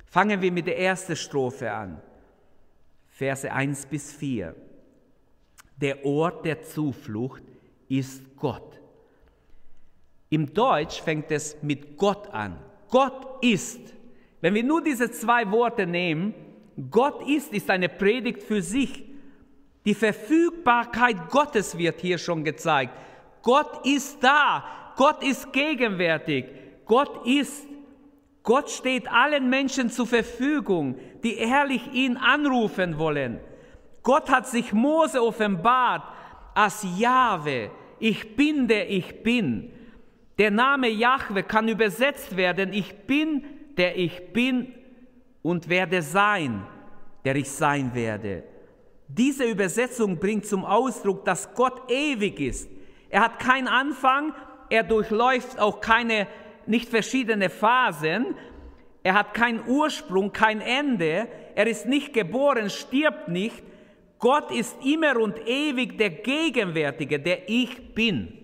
Fangen 0.07 0.41
wir 0.41 0.53
mit 0.53 0.67
der 0.67 0.79
ersten 0.79 1.17
Strophe 1.17 1.71
an, 1.71 2.01
Verse 3.13 3.51
1 3.51 3.87
bis 3.87 4.13
4. 4.13 4.55
Der 5.77 6.05
Ort 6.05 6.45
der 6.45 6.63
Zuflucht 6.63 7.43
ist 7.89 8.37
Gott. 8.37 8.81
Im 10.31 10.53
Deutsch 10.55 11.03
fängt 11.03 11.31
es 11.31 11.63
mit 11.63 11.99
Gott 11.99 12.29
an. 12.33 12.59
Gott 12.89 13.45
ist. 13.45 13.81
Wenn 14.41 14.55
wir 14.55 14.65
nur 14.65 14.83
diese 14.83 15.11
zwei 15.11 15.51
Worte 15.51 15.87
nehmen, 15.87 16.35
Gott 16.91 17.29
ist, 17.29 17.53
ist 17.53 17.69
eine 17.69 17.91
Predigt 17.91 18.43
für 18.43 18.63
sich. 18.63 19.05
Die 19.85 19.95
Verfügbarkeit 19.95 21.29
Gottes 21.29 21.77
wird 21.77 22.01
hier 22.01 22.17
schon 22.17 22.45
gezeigt. 22.45 22.95
Gott 23.43 23.87
ist 23.87 24.25
da. 24.25 24.65
Gott 24.97 25.23
ist 25.23 25.53
gegenwärtig. 25.53 26.47
Gott 26.87 27.27
ist. 27.27 27.67
Gott 28.43 28.71
steht 28.71 29.11
allen 29.11 29.49
Menschen 29.49 29.91
zur 29.91 30.07
Verfügung, 30.07 30.97
die 31.23 31.37
ehrlich 31.37 31.93
ihn 31.93 32.17
anrufen 32.17 32.99
wollen. 32.99 33.39
Gott 34.03 34.31
hat 34.31 34.49
sich 34.49 34.73
Mose 34.73 35.23
offenbart 35.23 36.03
als 36.55 36.85
Jahwe. 36.97 37.71
Ich 38.01 38.35
bin 38.35 38.67
der 38.67 38.91
ich 38.91 39.23
bin. 39.23 39.71
Der 40.39 40.51
Name 40.51 40.89
Jahwe 40.89 41.45
kann 41.45 41.69
übersetzt 41.69 42.37
werden, 42.37 42.73
ich 42.73 43.07
bin 43.07 43.45
der 43.77 43.97
ich 43.97 44.33
bin 44.33 44.73
und 45.43 45.69
werde 45.69 46.03
sein, 46.03 46.67
der 47.25 47.37
ich 47.37 47.51
sein 47.51 47.95
werde. 47.95 48.45
Diese 49.09 49.45
Übersetzung 49.45 50.19
bringt 50.19 50.47
zum 50.47 50.65
Ausdruck, 50.65 51.25
dass 51.25 51.55
Gott 51.55 51.91
ewig 51.91 52.41
ist. 52.41 52.69
Er 53.11 53.23
hat 53.23 53.39
keinen 53.39 53.69
Anfang, 53.69 54.33
er 54.71 54.83
durchläuft 54.83 55.59
auch 55.59 55.81
keine, 55.81 56.27
nicht 56.67 56.89
verschiedene 56.89 57.51
Phasen, 57.51 58.35
er 59.03 59.15
hat 59.15 59.35
keinen 59.35 59.67
Ursprung, 59.67 60.33
kein 60.33 60.61
Ende, 60.61 61.29
er 61.55 61.67
ist 61.67 61.87
nicht 61.87 62.13
geboren, 62.13 62.71
stirbt 62.71 63.29
nicht. 63.29 63.63
Gott 64.19 64.53
ist 64.53 64.77
immer 64.85 65.19
und 65.19 65.37
ewig 65.49 65.99
der 65.99 66.11
Gegenwärtige, 66.11 67.19
der 67.19 67.49
Ich 67.49 67.95
bin. 67.95 68.39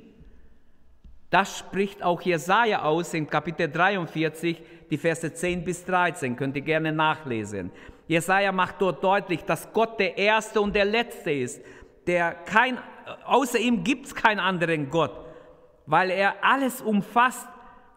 Das 1.31 1.59
spricht 1.59 2.03
auch 2.03 2.21
Jesaja 2.23 2.83
aus 2.83 3.15
in 3.15 3.29
Kapitel 3.29 3.71
43, 3.71 4.61
die 4.91 4.99
Verse 4.99 5.33
10 5.33 5.63
bis 5.63 5.85
13. 5.85 6.35
Könnt 6.35 6.57
ihr 6.57 6.63
gerne 6.63 6.91
nachlesen. 6.91 7.71
Jesaja 8.09 8.51
macht 8.51 8.77
dort 8.81 9.05
deutlich, 9.05 9.45
dass 9.45 9.73
Gott 9.73 10.01
der 10.01 10.17
Erste 10.17 10.61
und 10.61 10.75
der 10.75 10.87
Letzte 10.87 11.31
ist. 11.31 11.63
Der 12.07 12.33
kein, 12.33 12.79
außer 13.27 13.59
ihm 13.59 13.85
gibt 13.85 14.07
es 14.07 14.15
keinen 14.15 14.41
anderen 14.41 14.89
Gott, 14.89 15.13
weil 15.85 16.11
er 16.11 16.43
alles 16.43 16.81
umfasst, 16.81 17.47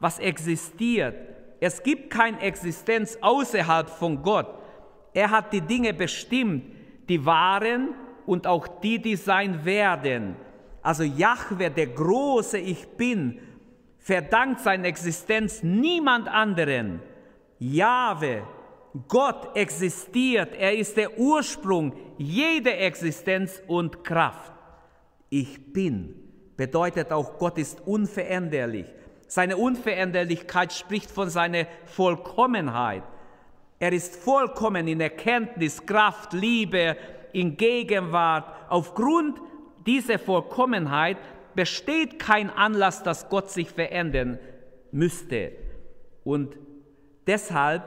was 0.02 0.20
existiert. 0.20 1.16
Es 1.62 1.82
gibt 1.82 2.10
keine 2.10 2.42
Existenz 2.42 3.18
außerhalb 3.22 3.90
von 3.90 4.22
Gott. 4.22 4.48
Er 5.14 5.32
hat 5.32 5.54
die 5.54 5.62
Dinge 5.62 5.94
bestimmt, 5.94 6.66
die 7.08 7.26
waren 7.26 7.94
und 8.26 8.48
auch 8.48 8.68
die, 8.68 9.00
die 9.00 9.16
sein 9.16 9.64
werden. 9.64 10.36
Also 10.82 11.04
Jahwe, 11.04 11.70
der 11.70 11.88
große 11.88 12.58
Ich 12.58 12.86
bin, 12.90 13.40
verdankt 14.00 14.60
seine 14.60 14.88
Existenz 14.88 15.62
niemand 15.62 16.28
anderen. 16.28 17.02
Jahwe, 17.60 18.44
Gott 19.08 19.56
existiert, 19.56 20.56
er 20.56 20.76
ist 20.76 20.98
der 20.98 21.18
Ursprung 21.18 21.94
jeder 22.18 22.78
Existenz 22.80 23.62
und 23.68 24.04
Kraft. 24.04 24.52
Ich 25.30 25.72
bin 25.72 26.22
bedeutet 26.62 27.12
auch, 27.12 27.40
Gott 27.40 27.58
ist 27.58 27.82
unveränderlich. 27.88 28.86
Seine 29.32 29.56
Unveränderlichkeit 29.56 30.74
spricht 30.74 31.10
von 31.10 31.30
seiner 31.30 31.66
Vollkommenheit. 31.86 33.04
Er 33.80 33.94
ist 33.94 34.18
vollkommen 34.18 34.90
in 34.90 35.00
Erkenntnis, 35.00 35.86
Kraft, 35.86 36.34
Liebe, 36.34 36.98
in 37.32 37.56
Gegenwart. 37.56 38.54
Aufgrund 38.68 39.40
dieser 39.88 40.20
Vollkommenheit 40.20 41.16
besteht 41.56 42.20
kein 42.20 42.50
Anlass, 42.50 43.04
dass 43.04 43.30
Gott 43.30 43.50
sich 43.50 43.70
verändern 43.70 44.38
müsste. 44.92 45.54
Und 46.26 46.58
deshalb, 47.26 47.84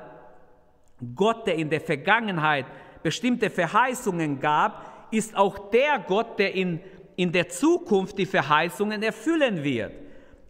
Gott, 1.14 1.46
der 1.46 1.56
in 1.56 1.68
der 1.68 1.82
Vergangenheit 1.82 2.64
bestimmte 3.02 3.50
Verheißungen 3.50 4.40
gab, 4.40 5.10
ist 5.12 5.36
auch 5.36 5.70
der 5.70 5.98
Gott, 5.98 6.38
der 6.38 6.54
in, 6.54 6.80
in 7.16 7.30
der 7.30 7.50
Zukunft 7.50 8.16
die 8.16 8.24
Verheißungen 8.24 9.02
erfüllen 9.02 9.62
wird. 9.62 10.03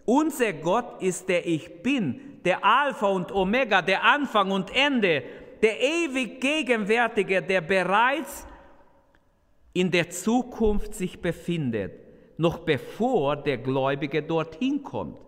Unser 0.05 0.53
Gott 0.53 1.01
ist 1.03 1.29
der 1.29 1.47
Ich 1.47 1.83
Bin, 1.83 2.41
der 2.45 2.65
Alpha 2.65 3.07
und 3.09 3.33
Omega, 3.33 3.81
der 3.81 4.05
Anfang 4.05 4.51
und 4.51 4.75
Ende, 4.75 5.23
der 5.63 5.81
ewig 5.81 6.41
Gegenwärtige, 6.41 7.43
der 7.43 7.63
bereits 7.63 8.47
in 9.73 9.91
der 9.91 10.11
Zukunft 10.11 10.95
sich 10.95 11.21
befindet, 11.21 11.93
noch 12.37 12.59
bevor 12.59 13.37
der 13.37 13.59
Gläubige 13.59 14.23
dorthin 14.23 14.83
kommt. 14.83 15.24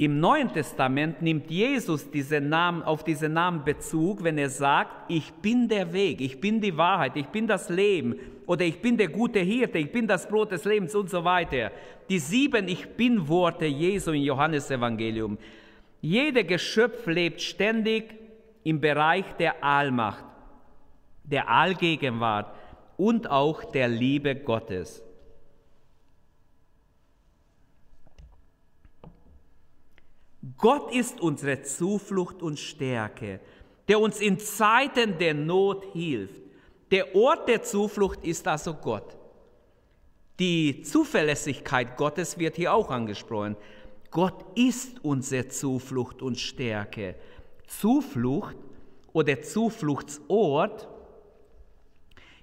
Im 0.00 0.18
Neuen 0.18 0.50
Testament 0.50 1.20
nimmt 1.20 1.50
Jesus 1.50 2.10
diesen 2.10 2.48
Namen, 2.48 2.82
auf 2.82 3.04
diesen 3.04 3.34
Namen 3.34 3.64
Bezug, 3.66 4.24
wenn 4.24 4.38
er 4.38 4.48
sagt, 4.48 5.10
ich 5.10 5.30
bin 5.30 5.68
der 5.68 5.92
Weg, 5.92 6.22
ich 6.22 6.40
bin 6.40 6.58
die 6.58 6.74
Wahrheit, 6.74 7.16
ich 7.16 7.26
bin 7.26 7.46
das 7.46 7.68
Leben 7.68 8.14
oder 8.46 8.64
ich 8.64 8.80
bin 8.80 8.96
der 8.96 9.08
gute 9.08 9.40
Hirte, 9.40 9.76
ich 9.76 9.92
bin 9.92 10.06
das 10.06 10.26
Brot 10.26 10.52
des 10.52 10.64
Lebens 10.64 10.94
und 10.94 11.10
so 11.10 11.22
weiter. 11.22 11.70
Die 12.08 12.18
sieben 12.18 12.66
Ich 12.66 12.88
bin 12.96 13.28
Worte 13.28 13.66
Jesu 13.66 14.12
im 14.12 14.22
Johannesevangelium. 14.22 15.36
Jeder 16.00 16.44
Geschöpf 16.44 17.06
lebt 17.06 17.42
ständig 17.42 18.14
im 18.64 18.80
Bereich 18.80 19.26
der 19.38 19.62
Allmacht, 19.62 20.24
der 21.24 21.50
Allgegenwart, 21.50 22.56
und 22.96 23.30
auch 23.30 23.64
der 23.64 23.88
Liebe 23.88 24.34
Gottes. 24.34 25.02
Gott 30.56 30.92
ist 30.94 31.20
unsere 31.20 31.62
Zuflucht 31.62 32.42
und 32.42 32.58
Stärke, 32.58 33.40
der 33.88 34.00
uns 34.00 34.20
in 34.20 34.38
Zeiten 34.38 35.18
der 35.18 35.34
Not 35.34 35.84
hilft. 35.92 36.40
Der 36.90 37.14
Ort 37.14 37.48
der 37.48 37.62
Zuflucht 37.62 38.24
ist 38.24 38.48
also 38.48 38.74
Gott. 38.74 39.16
Die 40.38 40.82
Zuverlässigkeit 40.82 41.96
Gottes 41.96 42.38
wird 42.38 42.56
hier 42.56 42.72
auch 42.72 42.90
angesprochen. 42.90 43.56
Gott 44.10 44.44
ist 44.56 45.04
unsere 45.04 45.48
Zuflucht 45.48 46.22
und 46.22 46.38
Stärke. 46.38 47.14
Zuflucht 47.66 48.56
oder 49.12 49.42
Zufluchtsort 49.42 50.88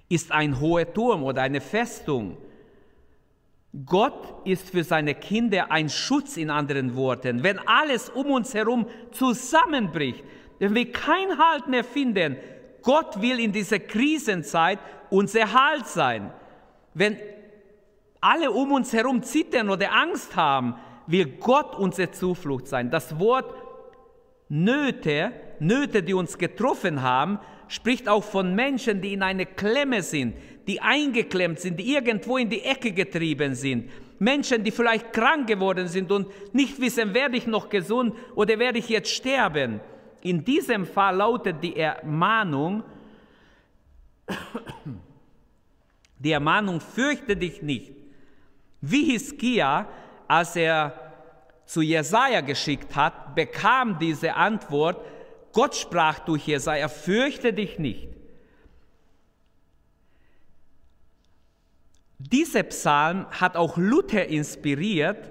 ist 0.08 0.32
ein 0.32 0.60
hoher 0.60 0.90
Turm 0.92 1.24
oder 1.24 1.42
eine 1.42 1.60
Festung. 1.60 2.38
Gott 3.84 4.46
ist 4.46 4.70
für 4.70 4.82
seine 4.82 5.14
Kinder 5.14 5.70
ein 5.70 5.88
Schutz 5.88 6.36
in 6.36 6.50
anderen 6.50 6.96
Worten. 6.96 7.42
Wenn 7.42 7.58
alles 7.58 8.08
um 8.08 8.30
uns 8.30 8.54
herum 8.54 8.86
zusammenbricht, 9.10 10.24
wenn 10.58 10.74
wir 10.74 10.90
keinen 10.90 11.38
Halt 11.38 11.68
mehr 11.68 11.84
finden, 11.84 12.36
Gott 12.82 13.20
will 13.20 13.38
in 13.38 13.52
dieser 13.52 13.78
Krisenzeit 13.78 14.78
unser 15.10 15.52
Halt 15.52 15.86
sein. 15.86 16.32
Wenn 16.94 17.16
alle 18.20 18.50
um 18.50 18.72
uns 18.72 18.92
herum 18.92 19.22
zittern 19.22 19.68
oder 19.68 19.92
Angst 19.92 20.34
haben, 20.34 20.74
will 21.06 21.26
Gott 21.38 21.76
unsere 21.76 22.10
Zuflucht 22.10 22.66
sein. 22.66 22.90
Das 22.90 23.18
Wort 23.18 23.54
Nöte, 24.48 25.32
Nöte, 25.60 26.02
die 26.02 26.14
uns 26.14 26.38
getroffen 26.38 27.02
haben, 27.02 27.38
spricht 27.68 28.08
auch 28.08 28.24
von 28.24 28.54
Menschen, 28.54 29.02
die 29.02 29.12
in 29.12 29.22
eine 29.22 29.44
Klemme 29.44 30.02
sind, 30.02 30.34
die 30.68 30.80
eingeklemmt 30.80 31.58
sind, 31.58 31.80
die 31.80 31.94
irgendwo 31.94 32.36
in 32.36 32.50
die 32.50 32.62
Ecke 32.62 32.92
getrieben 32.92 33.54
sind. 33.54 33.90
Menschen, 34.18 34.62
die 34.62 34.70
vielleicht 34.70 35.12
krank 35.12 35.48
geworden 35.48 35.88
sind 35.88 36.12
und 36.12 36.28
nicht 36.54 36.78
wissen, 36.80 37.14
werde 37.14 37.36
ich 37.38 37.46
noch 37.46 37.68
gesund 37.70 38.14
oder 38.34 38.58
werde 38.58 38.78
ich 38.78 38.88
jetzt 38.88 39.10
sterben. 39.10 39.80
In 40.20 40.44
diesem 40.44 40.86
Fall 40.86 41.16
lautet 41.16 41.56
die 41.62 41.76
Ermahnung, 41.76 42.84
Die 46.18 46.32
Ermahnung, 46.32 46.80
fürchte 46.80 47.36
dich 47.36 47.62
nicht. 47.62 47.92
Wie 48.80 49.04
Hiskia, 49.04 49.86
als 50.26 50.56
er 50.56 50.92
zu 51.64 51.80
Jesaja 51.80 52.40
geschickt 52.40 52.96
hat, 52.96 53.36
bekam 53.36 53.98
diese 54.00 54.34
Antwort, 54.34 55.04
Gott 55.52 55.76
sprach 55.76 56.18
durch 56.18 56.46
Jesaja, 56.46 56.88
fürchte 56.88 57.52
dich 57.52 57.78
nicht. 57.78 58.08
Dieser 62.18 62.64
Psalm 62.64 63.26
hat 63.30 63.56
auch 63.56 63.76
Luther 63.76 64.26
inspiriert. 64.26 65.30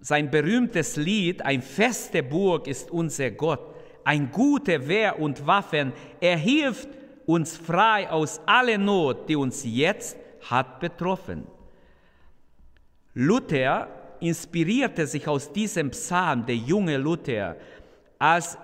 Sein 0.00 0.30
berühmtes 0.30 0.96
Lied, 0.96 1.42
Ein 1.42 1.60
feste 1.62 2.22
Burg 2.22 2.66
ist 2.66 2.90
unser 2.90 3.30
Gott, 3.30 3.74
ein 4.04 4.30
guter 4.30 4.88
Wehr 4.88 5.18
und 5.18 5.46
Waffen, 5.46 5.92
er 6.20 6.36
hilft 6.36 6.88
uns 7.26 7.56
frei 7.56 8.08
aus 8.08 8.40
aller 8.46 8.78
Not, 8.78 9.28
die 9.28 9.36
uns 9.36 9.64
jetzt 9.64 10.16
hat 10.48 10.80
betroffen. 10.80 11.46
Luther 13.14 13.88
inspirierte 14.20 15.06
sich 15.06 15.26
aus 15.26 15.52
diesem 15.52 15.90
Psalm, 15.90 16.46
der 16.46 16.56
junge 16.56 16.96
Luther, 16.96 17.56
als, 18.18 18.56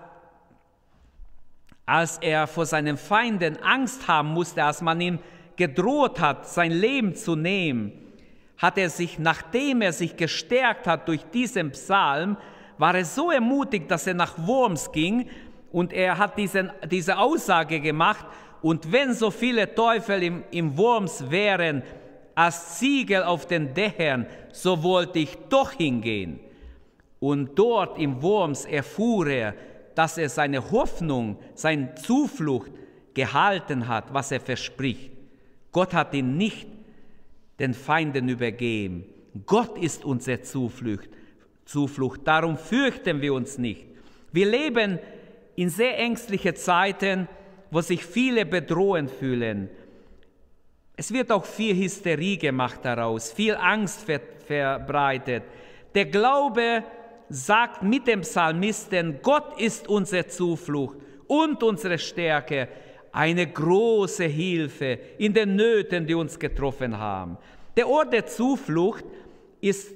als 1.85 2.19
er 2.19 2.47
vor 2.47 2.65
seinen 2.65 2.97
Feinden 2.97 3.57
Angst 3.63 4.07
haben 4.07 4.29
musste, 4.29 4.63
als 4.63 4.81
man 4.81 5.01
ihm 5.01 5.19
gedroht 5.57 6.21
hat, 6.21 6.49
sein 6.49 6.73
Leben 6.73 7.15
zu 7.15 7.37
nehmen, 7.37 7.93
hat 8.59 8.79
er 8.79 8.91
sich, 8.91 9.19
nachdem 9.19 9.83
er 9.83 9.93
sich 9.93 10.17
gestärkt 10.17 10.87
hat 10.87 11.09
durch 11.09 11.25
diesen 11.25 11.73
Psalm, 11.73 12.37
war 12.79 12.95
er 12.95 13.05
so 13.05 13.31
ermutigt, 13.31 13.91
dass 13.91 14.07
er 14.07 14.15
nach 14.15 14.35
Worms 14.47 14.91
ging 14.93 15.29
und 15.73 15.93
er 15.93 16.19
hat 16.19 16.39
diesen, 16.39 16.71
diese 16.91 17.19
Aussage 17.19 17.81
gemacht, 17.81 18.27
und 18.63 18.93
wenn 18.93 19.13
so 19.13 19.33
viele 19.33 19.75
Teufel 19.75 20.23
im, 20.23 20.45
im 20.53 20.77
Worms 20.79 21.31
wären, 21.31 21.83
als 22.35 22.79
Ziegel 22.79 23.25
auf 23.25 23.47
den 23.47 23.75
Dächern, 23.75 24.27
so 24.53 24.83
wollte 24.83 25.19
ich 25.19 25.37
doch 25.49 25.73
hingehen. 25.73 26.41
Und 27.19 27.59
dort 27.59 27.99
im 27.99 28.23
Worms 28.23 28.65
erfuhr 28.65 29.27
er, 29.27 29.55
dass 29.95 30.17
er 30.17 30.29
seine 30.29 30.71
Hoffnung, 30.71 31.37
seine 31.55 31.95
Zuflucht 31.97 32.71
gehalten 33.15 33.87
hat, 33.87 34.15
was 34.15 34.33
er 34.33 34.41
verspricht. 34.41 35.12
Gott 35.73 35.95
hat 35.95 36.15
ihn 36.15 36.37
nicht 36.37 36.69
den 37.59 37.75
Feinden 37.75 38.29
übergeben. 38.29 39.05
Gott 39.47 39.79
ist 39.79 40.05
unsere 40.05 40.43
Zuflucht. 40.43 41.09
Zuflucht. 41.65 42.21
Darum 42.25 42.59
fürchten 42.59 43.23
wir 43.23 43.35
uns 43.35 43.59
nicht. 43.59 43.87
Wir 44.33 44.47
leben 44.47 44.99
in 45.57 45.71
sehr 45.71 45.99
ängstlichen 45.99 46.57
Zeiten, 46.57 47.29
wo 47.71 47.81
sich 47.81 48.05
viele 48.05 48.45
bedrohen 48.45 49.09
fühlen. 49.09 49.71
Es 50.97 51.13
wird 51.13 51.33
auch 51.33 51.45
viel 51.45 51.75
Hysterie 51.75 52.37
gemacht 52.37 52.81
daraus, 52.83 53.33
viel 53.33 53.55
Angst 53.55 54.03
ver 54.03 54.21
verbreitet. 54.47 55.45
Der 55.95 56.07
Glaube 56.07 56.85
sagt 57.29 57.83
mit 57.83 58.07
dem 58.07 58.23
Psalmisten, 58.23 59.21
Gott 59.23 59.59
ist 59.59 59.89
unsere 59.89 60.27
Zuflucht 60.27 60.99
und 61.27 61.63
unsere 61.63 61.99
Stärke 61.99 62.69
eine 63.13 63.47
große 63.47 64.25
Hilfe 64.25 64.99
in 65.19 65.35
den 65.35 65.55
Nöten, 65.55 66.07
die 66.07 66.15
uns 66.15 66.39
getroffen 66.39 66.99
haben. 66.99 67.37
Der 67.77 67.89
Ort 67.89 68.13
der 68.13 68.27
Zuflucht 68.27 69.05
ist, 69.61 69.95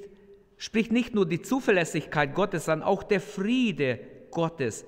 spricht 0.59 0.93
nicht 0.93 1.15
nur 1.15 1.27
die 1.27 1.43
Zuverlässigkeit 1.43 2.35
Gottes 2.35 2.69
an, 2.69 2.83
auch 2.83 3.03
der 3.03 3.21
Friede 3.21 3.99
Gottes 4.31 4.85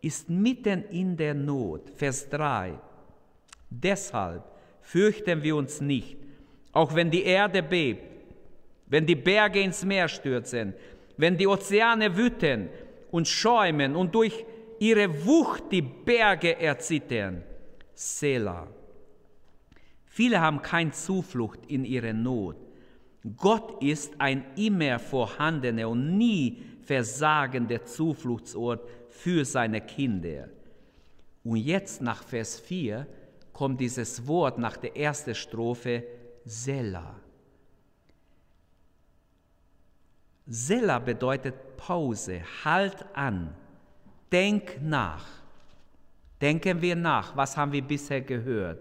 ist 0.00 0.30
mitten 0.30 0.84
in 0.90 1.16
der 1.16 1.34
Not. 1.34 1.90
Vers 1.96 2.28
3. 2.30 2.74
Deshalb 3.68 4.44
fürchten 4.80 5.42
wir 5.42 5.56
uns 5.56 5.80
nicht, 5.80 6.16
auch 6.72 6.94
wenn 6.94 7.10
die 7.10 7.24
Erde 7.24 7.62
bebt, 7.62 8.04
wenn 8.86 9.04
die 9.04 9.16
Berge 9.16 9.60
ins 9.60 9.84
Meer 9.84 10.06
stürzen, 10.06 10.74
wenn 11.16 11.36
die 11.36 11.46
Ozeane 11.48 12.16
wüten 12.16 12.68
und 13.10 13.26
schäumen 13.26 13.96
und 13.96 14.14
durch 14.14 14.44
ihre 14.78 15.26
Wucht 15.26 15.64
die 15.72 15.82
Berge 15.82 16.60
erzittern. 16.60 17.42
Selah. 17.96 18.68
Viele 20.04 20.40
haben 20.40 20.62
keine 20.62 20.92
Zuflucht 20.92 21.66
in 21.66 21.84
ihrer 21.84 22.12
Not. 22.12 22.56
Gott 23.36 23.82
ist 23.82 24.20
ein 24.20 24.44
immer 24.54 24.98
vorhandener 24.98 25.88
und 25.88 26.16
nie 26.16 26.62
versagender 26.82 27.84
Zufluchtsort 27.84 28.88
für 29.08 29.44
seine 29.44 29.80
Kinder. 29.80 30.48
Und 31.42 31.56
jetzt 31.56 32.02
nach 32.02 32.22
Vers 32.22 32.60
4 32.60 33.06
kommt 33.52 33.80
dieses 33.80 34.26
Wort 34.26 34.58
nach 34.58 34.76
der 34.76 34.96
ersten 34.96 35.34
Strophe 35.34 36.04
Sela. 36.44 37.16
Sela 40.46 40.98
bedeutet 40.98 41.76
Pause, 41.76 42.42
halt 42.64 43.04
an, 43.14 43.54
denk 44.30 44.80
nach. 44.80 45.26
Denken 46.40 46.80
wir 46.82 46.96
nach, 46.96 47.36
was 47.36 47.56
haben 47.56 47.72
wir 47.72 47.82
bisher 47.82 48.20
gehört? 48.20 48.78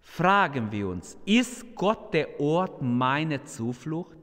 Fragen 0.00 0.72
wir 0.72 0.88
uns, 0.88 1.18
ist 1.26 1.74
Gott 1.74 2.14
der 2.14 2.40
Ort 2.40 2.80
meiner 2.80 3.44
Zuflucht? 3.44 4.16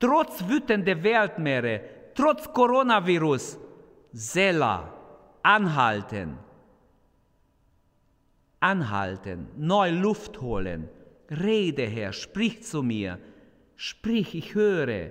Trotz 0.00 0.46
wütender 0.48 1.02
Weltmeere, 1.02 1.80
trotz 2.14 2.50
Coronavirus, 2.52 3.58
Sela, 4.12 4.94
anhalten, 5.42 6.38
anhalten, 8.60 9.48
neue 9.56 9.92
Luft 9.92 10.40
holen. 10.40 10.88
Rede, 11.30 11.82
Herr, 11.82 12.12
sprich 12.12 12.62
zu 12.62 12.82
mir, 12.82 13.18
sprich, 13.76 14.34
ich 14.34 14.54
höre. 14.54 15.10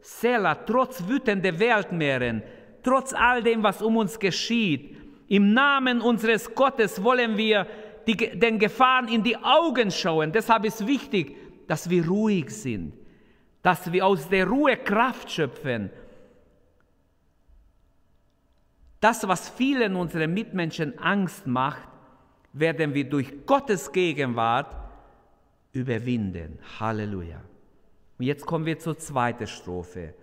Sela, 0.00 0.54
trotz 0.54 1.08
wütender 1.08 1.58
Weltmeeren, 1.58 2.42
trotz 2.84 3.12
all 3.12 3.42
dem, 3.42 3.64
was 3.64 3.82
um 3.82 3.96
uns 3.96 4.18
geschieht, 4.18 4.95
im 5.28 5.52
Namen 5.54 6.00
unseres 6.00 6.54
Gottes 6.54 7.02
wollen 7.02 7.36
wir 7.36 7.66
die, 8.06 8.16
den 8.16 8.58
Gefahren 8.58 9.08
in 9.08 9.22
die 9.22 9.36
Augen 9.36 9.90
schauen. 9.90 10.32
Deshalb 10.32 10.64
ist 10.64 10.86
wichtig, 10.86 11.36
dass 11.66 11.90
wir 11.90 12.06
ruhig 12.06 12.50
sind, 12.50 12.94
dass 13.62 13.90
wir 13.90 14.06
aus 14.06 14.28
der 14.28 14.46
Ruhe 14.46 14.76
Kraft 14.76 15.30
schöpfen. 15.30 15.90
Das, 19.00 19.26
was 19.26 19.48
vielen 19.48 19.96
unserer 19.96 20.26
Mitmenschen 20.26 20.98
Angst 20.98 21.46
macht, 21.46 21.88
werden 22.52 22.94
wir 22.94 23.08
durch 23.08 23.44
Gottes 23.44 23.92
Gegenwart 23.92 24.74
überwinden. 25.72 26.58
Halleluja. 26.80 27.40
Und 28.18 28.24
jetzt 28.24 28.46
kommen 28.46 28.64
wir 28.64 28.78
zur 28.78 28.96
zweiten 28.96 29.46
Strophe. 29.46 30.14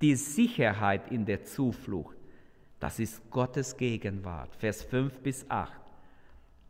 Die 0.00 0.14
Sicherheit 0.14 1.10
in 1.10 1.26
der 1.26 1.44
Zuflucht. 1.44 2.16
Das 2.80 2.98
ist 2.98 3.30
Gottes 3.30 3.76
Gegenwart. 3.76 4.54
Vers 4.56 4.82
5 4.82 5.20
bis 5.20 5.44
8. 5.48 5.72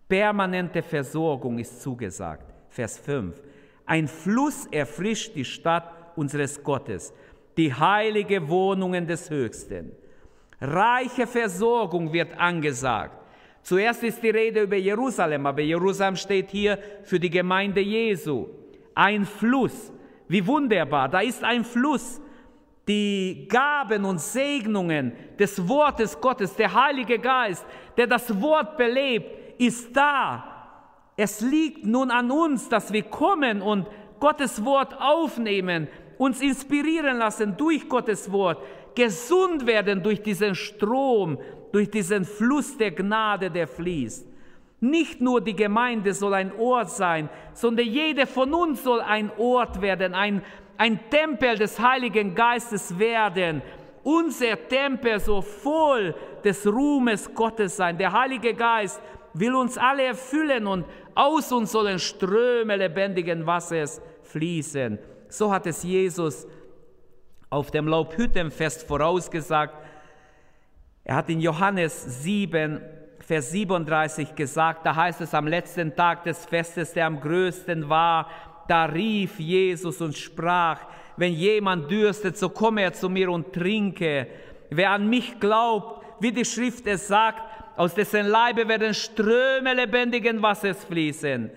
Permanente 0.08 0.82
Versorgung 0.82 1.58
ist 1.58 1.82
zugesagt. 1.82 2.52
Vers 2.68 2.98
5. 2.98 3.40
Ein 3.86 4.08
Fluss 4.08 4.66
erfrischt 4.66 5.34
die 5.34 5.44
Stadt 5.44 5.90
unseres 6.16 6.62
Gottes, 6.62 7.12
die 7.56 7.72
heilige 7.72 8.48
Wohnungen 8.48 9.06
des 9.06 9.30
Höchsten. 9.30 9.92
Reiche 10.60 11.26
Versorgung 11.26 12.12
wird 12.12 12.38
angesagt. 12.38 13.20
Zuerst 13.62 14.02
ist 14.02 14.22
die 14.22 14.30
Rede 14.30 14.62
über 14.62 14.76
Jerusalem, 14.76 15.46
aber 15.46 15.62
Jerusalem 15.62 16.16
steht 16.16 16.50
hier 16.50 16.78
für 17.02 17.18
die 17.18 17.30
Gemeinde 17.30 17.80
Jesu. 17.80 18.48
Ein 18.94 19.24
Fluss, 19.24 19.92
wie 20.28 20.46
wunderbar, 20.46 21.08
da 21.08 21.20
ist 21.20 21.42
ein 21.42 21.64
Fluss 21.64 22.20
die 22.86 23.46
Gaben 23.48 24.04
und 24.04 24.20
Segnungen 24.20 25.12
des 25.38 25.66
Wortes 25.68 26.20
Gottes, 26.20 26.54
der 26.54 26.72
Heilige 26.74 27.18
Geist, 27.18 27.64
der 27.96 28.06
das 28.06 28.40
Wort 28.40 28.76
belebt, 28.76 29.60
ist 29.60 29.96
da. 29.96 30.44
Es 31.16 31.40
liegt 31.40 31.86
nun 31.86 32.10
an 32.10 32.30
uns, 32.30 32.68
dass 32.68 32.92
wir 32.92 33.04
kommen 33.04 33.62
und 33.62 33.86
Gottes 34.20 34.64
Wort 34.64 34.94
aufnehmen, 35.00 35.88
uns 36.18 36.40
inspirieren 36.40 37.18
lassen 37.18 37.56
durch 37.56 37.88
Gottes 37.88 38.30
Wort, 38.30 38.62
gesund 38.94 39.66
werden 39.66 40.02
durch 40.02 40.22
diesen 40.22 40.54
Strom, 40.54 41.38
durch 41.72 41.90
diesen 41.90 42.24
Fluss 42.24 42.76
der 42.76 42.92
Gnade, 42.92 43.50
der 43.50 43.66
fließt. 43.66 44.26
Nicht 44.80 45.20
nur 45.20 45.40
die 45.40 45.56
Gemeinde 45.56 46.12
soll 46.12 46.34
ein 46.34 46.52
Ort 46.58 46.90
sein, 46.90 47.28
sondern 47.54 47.86
jeder 47.86 48.26
von 48.26 48.52
uns 48.52 48.82
soll 48.84 49.00
ein 49.00 49.30
Ort 49.38 49.80
werden, 49.80 50.14
ein, 50.14 50.42
ein 50.76 50.98
Tempel 51.10 51.56
des 51.56 51.78
Heiligen 51.78 52.34
Geistes 52.34 52.98
werden. 52.98 53.62
Unser 54.02 54.68
Tempel 54.68 55.18
soll 55.20 55.42
voll 55.42 56.14
des 56.42 56.66
Ruhmes 56.66 57.32
Gottes 57.34 57.76
sein. 57.76 57.96
Der 57.96 58.12
Heilige 58.12 58.54
Geist 58.54 59.00
will 59.32 59.54
uns 59.54 59.78
alle 59.78 60.04
erfüllen 60.04 60.66
und 60.66 60.84
aus 61.14 61.52
uns 61.52 61.72
sollen 61.72 61.98
Ströme 61.98 62.76
lebendigen 62.76 63.46
Wassers 63.46 64.00
fließen. 64.22 64.98
So 65.28 65.52
hat 65.52 65.66
es 65.66 65.82
Jesus 65.82 66.46
auf 67.50 67.70
dem 67.70 67.88
Laubhüttenfest 67.88 68.86
vorausgesagt. 68.86 69.74
Er 71.04 71.16
hat 71.16 71.30
in 71.30 71.40
Johannes 71.40 72.22
7, 72.22 72.80
Vers 73.20 73.50
37 73.52 74.34
gesagt, 74.34 74.84
da 74.84 74.94
heißt 74.94 75.20
es 75.22 75.32
am 75.32 75.46
letzten 75.46 75.94
Tag 75.96 76.24
des 76.24 76.44
Festes, 76.44 76.92
der 76.92 77.06
am 77.06 77.20
größten 77.20 77.88
war, 77.88 78.28
da 78.68 78.84
rief 78.86 79.38
Jesus 79.38 80.00
und 80.00 80.16
sprach, 80.16 80.80
wenn 81.16 81.32
jemand 81.32 81.90
dürstet, 81.90 82.36
so 82.36 82.48
komme 82.48 82.82
er 82.82 82.92
zu 82.92 83.08
mir 83.08 83.30
und 83.30 83.52
trinke. 83.52 84.26
Wer 84.70 84.90
an 84.90 85.08
mich 85.08 85.38
glaubt, 85.38 86.04
wie 86.20 86.32
die 86.32 86.44
Schrift 86.44 86.86
es 86.86 87.08
sagt, 87.08 87.42
aus 87.76 87.94
dessen 87.94 88.26
Leibe 88.26 88.68
werden 88.68 88.94
Ströme 88.94 89.74
lebendigen 89.74 90.40
Wassers 90.42 90.84
fließen. 90.84 91.50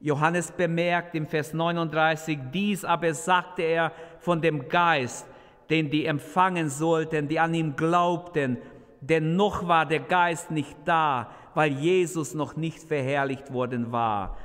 Johannes 0.00 0.52
bemerkt 0.52 1.14
im 1.14 1.26
Vers 1.26 1.52
39, 1.52 2.38
dies 2.52 2.84
aber 2.84 3.12
sagte 3.14 3.62
er 3.62 3.92
von 4.20 4.40
dem 4.40 4.68
Geist, 4.68 5.26
den 5.70 5.90
die 5.90 6.06
empfangen 6.06 6.68
sollten, 6.68 7.28
die 7.28 7.40
an 7.40 7.52
ihm 7.54 7.74
glaubten, 7.74 8.58
denn 9.00 9.36
noch 9.36 9.66
war 9.66 9.86
der 9.86 10.00
Geist 10.00 10.50
nicht 10.50 10.76
da, 10.84 11.30
weil 11.54 11.72
Jesus 11.72 12.34
noch 12.34 12.56
nicht 12.56 12.82
verherrlicht 12.82 13.52
worden 13.52 13.90
war. 13.90 14.36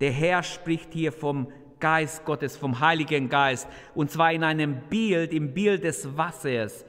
Der 0.00 0.10
Herr 0.10 0.42
spricht 0.42 0.92
hier 0.92 1.12
vom 1.12 1.48
Geist 1.80 2.24
Gottes, 2.24 2.56
vom 2.56 2.80
Heiligen 2.80 3.28
Geist, 3.28 3.68
und 3.94 4.10
zwar 4.10 4.32
in 4.32 4.44
einem 4.44 4.80
Bild, 4.88 5.32
im 5.32 5.52
Bild 5.52 5.84
des 5.84 6.16
Wassers. 6.16 6.84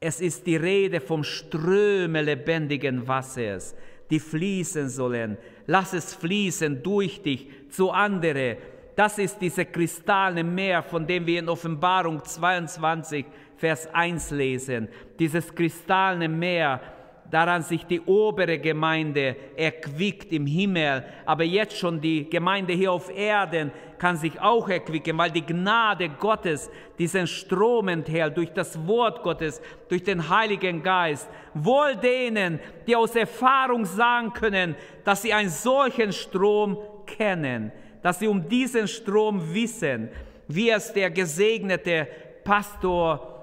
Es 0.00 0.20
ist 0.20 0.46
die 0.46 0.56
Rede 0.56 1.00
vom 1.00 1.24
Ströme 1.24 2.22
lebendigen 2.22 3.08
Wassers, 3.08 3.74
die 4.10 4.20
fließen 4.20 4.88
sollen. 4.88 5.36
Lass 5.66 5.92
es 5.92 6.14
fließen 6.14 6.82
durch 6.82 7.22
dich 7.22 7.48
zu 7.70 7.90
andere. 7.90 8.56
Das 8.94 9.18
ist 9.18 9.38
diese 9.40 9.64
kristallene 9.64 10.44
Meer, 10.44 10.82
von 10.82 11.06
dem 11.06 11.26
wir 11.26 11.40
in 11.40 11.48
Offenbarung 11.48 12.24
22, 12.24 13.26
Vers 13.56 13.92
1 13.92 14.30
lesen. 14.30 14.88
Dieses 15.18 15.52
kristallene 15.54 16.28
Meer, 16.28 16.80
daran 17.30 17.62
sich 17.62 17.84
die 17.84 18.00
obere 18.00 18.58
Gemeinde 18.58 19.36
erquickt 19.56 20.32
im 20.32 20.46
Himmel, 20.46 21.04
aber 21.26 21.44
jetzt 21.44 21.76
schon 21.76 22.00
die 22.00 22.28
Gemeinde 22.28 22.72
hier 22.72 22.92
auf 22.92 23.14
Erden 23.14 23.70
kann 23.98 24.16
sich 24.16 24.40
auch 24.40 24.68
erquicken, 24.68 25.18
weil 25.18 25.30
die 25.30 25.44
Gnade 25.44 26.08
Gottes 26.08 26.70
diesen 26.98 27.26
Strom 27.26 27.88
enthält 27.88 28.36
durch 28.36 28.52
das 28.52 28.86
Wort 28.86 29.22
Gottes, 29.22 29.60
durch 29.88 30.04
den 30.04 30.28
Heiligen 30.28 30.82
Geist. 30.82 31.28
Wohl 31.54 31.96
denen, 31.96 32.60
die 32.86 32.96
aus 32.96 33.16
Erfahrung 33.16 33.84
sagen 33.84 34.32
können, 34.32 34.76
dass 35.04 35.22
sie 35.22 35.32
einen 35.32 35.50
solchen 35.50 36.12
Strom 36.12 36.78
kennen, 37.06 37.72
dass 38.02 38.20
sie 38.20 38.28
um 38.28 38.48
diesen 38.48 38.86
Strom 38.86 39.52
wissen, 39.52 40.08
wie 40.46 40.70
es 40.70 40.92
der 40.92 41.10
gesegnete 41.10 42.06
Pastor 42.44 43.34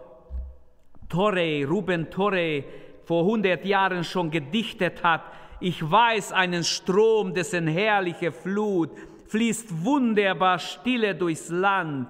Torrey, 1.09 1.63
Ruben 1.63 2.09
Torrey, 2.09 2.63
vor 3.05 3.21
100 3.23 3.63
Jahren 3.65 4.03
schon 4.03 4.31
gedichtet 4.31 5.03
hat. 5.03 5.21
Ich 5.59 5.89
weiß 5.89 6.31
einen 6.33 6.63
Strom, 6.63 7.33
dessen 7.33 7.67
herrliche 7.67 8.31
Flut 8.31 8.91
fließt 9.27 9.83
wunderbar 9.83 10.59
stille 10.59 11.15
durchs 11.15 11.49
Land, 11.49 12.07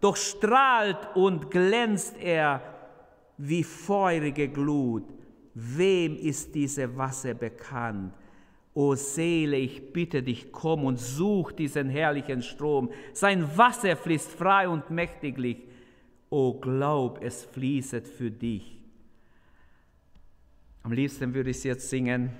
doch 0.00 0.16
strahlt 0.16 0.98
und 1.14 1.50
glänzt 1.50 2.16
er 2.20 2.60
wie 3.38 3.64
feurige 3.64 4.48
Glut. 4.48 5.04
Wem 5.54 6.16
ist 6.16 6.54
diese 6.54 6.96
Wasser 6.96 7.34
bekannt? 7.34 8.14
O 8.74 8.94
Seele, 8.94 9.58
ich 9.58 9.92
bitte 9.92 10.22
dich, 10.22 10.50
komm 10.50 10.84
und 10.84 10.98
such 10.98 11.52
diesen 11.52 11.90
herrlichen 11.90 12.40
Strom. 12.40 12.90
Sein 13.12 13.46
Wasser 13.56 13.96
fließt 13.96 14.30
frei 14.30 14.66
und 14.68 14.90
mächtiglich. 14.90 15.58
O 16.30 16.54
glaub, 16.54 17.22
es 17.22 17.44
fließet 17.44 18.08
für 18.08 18.30
dich. 18.30 18.81
Am 20.84 20.90
liebsten 20.90 21.32
würde 21.32 21.50
ich 21.50 21.58
es 21.58 21.64
jetzt 21.64 21.90
singen, 21.90 22.30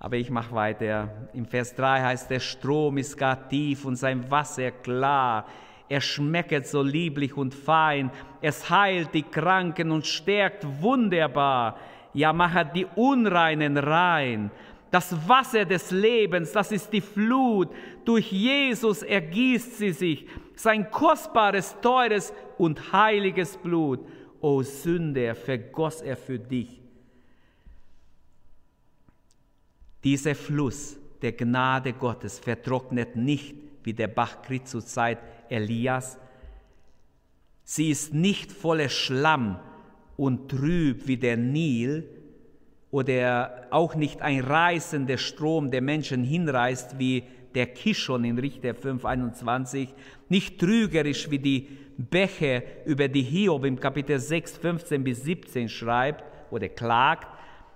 aber 0.00 0.16
ich 0.16 0.30
mache 0.30 0.52
weiter. 0.52 1.28
Im 1.32 1.46
Vers 1.46 1.72
3 1.76 2.02
heißt, 2.02 2.28
der 2.28 2.40
Strom 2.40 2.98
ist 2.98 3.16
gar 3.16 3.48
tief 3.48 3.84
und 3.84 3.94
sein 3.94 4.28
Wasser 4.32 4.72
klar. 4.72 5.46
Er 5.88 6.00
schmecket 6.00 6.66
so 6.66 6.82
lieblich 6.82 7.36
und 7.36 7.54
fein. 7.54 8.10
Es 8.42 8.68
heilt 8.68 9.14
die 9.14 9.22
Kranken 9.22 9.92
und 9.92 10.06
stärkt 10.06 10.66
wunderbar. 10.82 11.78
Ja, 12.14 12.32
machet 12.32 12.74
die 12.74 12.86
Unreinen 12.96 13.76
rein. 13.76 14.50
Das 14.90 15.16
Wasser 15.28 15.64
des 15.64 15.92
Lebens, 15.92 16.50
das 16.50 16.72
ist 16.72 16.92
die 16.92 17.00
Flut. 17.00 17.68
Durch 18.04 18.32
Jesus 18.32 19.04
ergießt 19.04 19.78
sie 19.78 19.92
sich. 19.92 20.26
Sein 20.56 20.90
kostbares, 20.90 21.76
teures 21.80 22.32
und 22.58 22.92
heiliges 22.92 23.56
Blut. 23.56 24.00
O 24.40 24.62
Sünder, 24.62 25.36
vergoss 25.36 26.02
er 26.02 26.16
für 26.16 26.40
dich 26.40 26.83
Dieser 30.04 30.34
Fluss 30.34 30.98
der 31.22 31.32
Gnade 31.32 31.94
Gottes 31.94 32.38
vertrocknet 32.38 33.16
nicht 33.16 33.56
wie 33.82 33.94
der 33.94 34.08
Bach 34.08 34.42
Krit 34.42 34.68
zur 34.68 34.84
Zeit 34.84 35.18
Elias. 35.48 36.18
Sie 37.64 37.88
ist 37.88 38.12
nicht 38.12 38.52
voller 38.52 38.90
Schlamm 38.90 39.58
und 40.18 40.50
trüb 40.50 41.06
wie 41.06 41.16
der 41.16 41.38
Nil 41.38 42.06
oder 42.90 43.66
auch 43.70 43.94
nicht 43.94 44.20
ein 44.20 44.40
reißender 44.40 45.16
Strom, 45.16 45.70
der 45.70 45.80
Menschen 45.80 46.22
hinreißt 46.22 46.98
wie 46.98 47.24
der 47.54 47.66
Kishon 47.66 48.24
in 48.24 48.38
Richter 48.38 48.70
5,21, 48.70 49.88
nicht 50.28 50.60
trügerisch 50.60 51.30
wie 51.30 51.38
die 51.38 51.68
Bäche, 51.96 52.62
über 52.84 53.08
die 53.08 53.22
Hiob 53.22 53.64
im 53.64 53.80
Kapitel 53.80 54.18
6, 54.18 54.58
15 54.58 55.04
bis 55.04 55.22
17 55.22 55.68
schreibt 55.68 56.24
oder 56.50 56.68
klagt, 56.68 57.28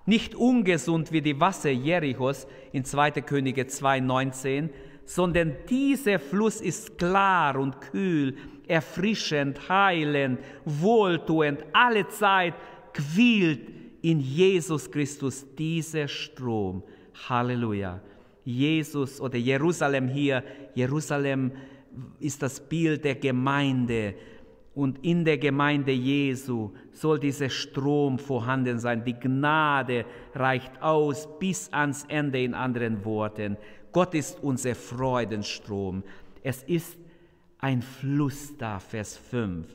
nicht 0.08 0.34
ungesund 0.34 1.12
wie 1.12 1.20
die 1.20 1.38
Wasser 1.38 1.70
Jerichos 1.70 2.46
in 2.72 2.84
2. 2.84 3.10
Könige 3.20 3.64
2,19, 3.64 4.70
sondern 5.04 5.54
dieser 5.68 6.18
Fluss 6.18 6.60
ist 6.60 6.98
klar 6.98 7.56
und 7.56 7.80
kühl, 7.80 8.36
erfrischend, 8.66 9.68
heilend, 9.68 10.40
wohltuend, 10.64 11.64
alle 11.72 12.08
Zeit 12.08 12.54
quillt 12.94 13.60
in 14.00 14.20
Jesus 14.20 14.90
Christus 14.90 15.46
dieser 15.56 16.08
Strom. 16.08 16.82
Halleluja. 17.28 18.00
Jesus 18.44 19.20
oder 19.20 19.36
Jerusalem 19.36 20.08
hier, 20.08 20.42
Jerusalem 20.74 21.52
ist 22.18 22.42
das 22.42 22.60
Bild 22.60 23.04
der 23.04 23.16
Gemeinde, 23.16 24.14
und 24.78 25.04
in 25.04 25.24
der 25.24 25.38
Gemeinde 25.38 25.90
Jesu 25.90 26.70
soll 26.92 27.18
dieser 27.18 27.50
Strom 27.50 28.16
vorhanden 28.16 28.78
sein. 28.78 29.04
Die 29.04 29.18
Gnade 29.18 30.04
reicht 30.36 30.80
aus 30.80 31.28
bis 31.40 31.68
ans 31.72 32.04
Ende 32.06 32.40
in 32.44 32.54
anderen 32.54 33.04
Worten. 33.04 33.56
Gott 33.90 34.14
ist 34.14 34.40
unser 34.40 34.76
Freudenstrom. 34.76 36.04
Es 36.44 36.62
ist 36.62 36.96
ein 37.58 37.82
Fluss 37.82 38.56
da, 38.56 38.78
Vers 38.78 39.16
5. 39.16 39.66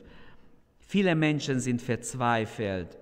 Viele 0.78 1.14
Menschen 1.14 1.60
sind 1.60 1.82
verzweifelt. 1.82 2.96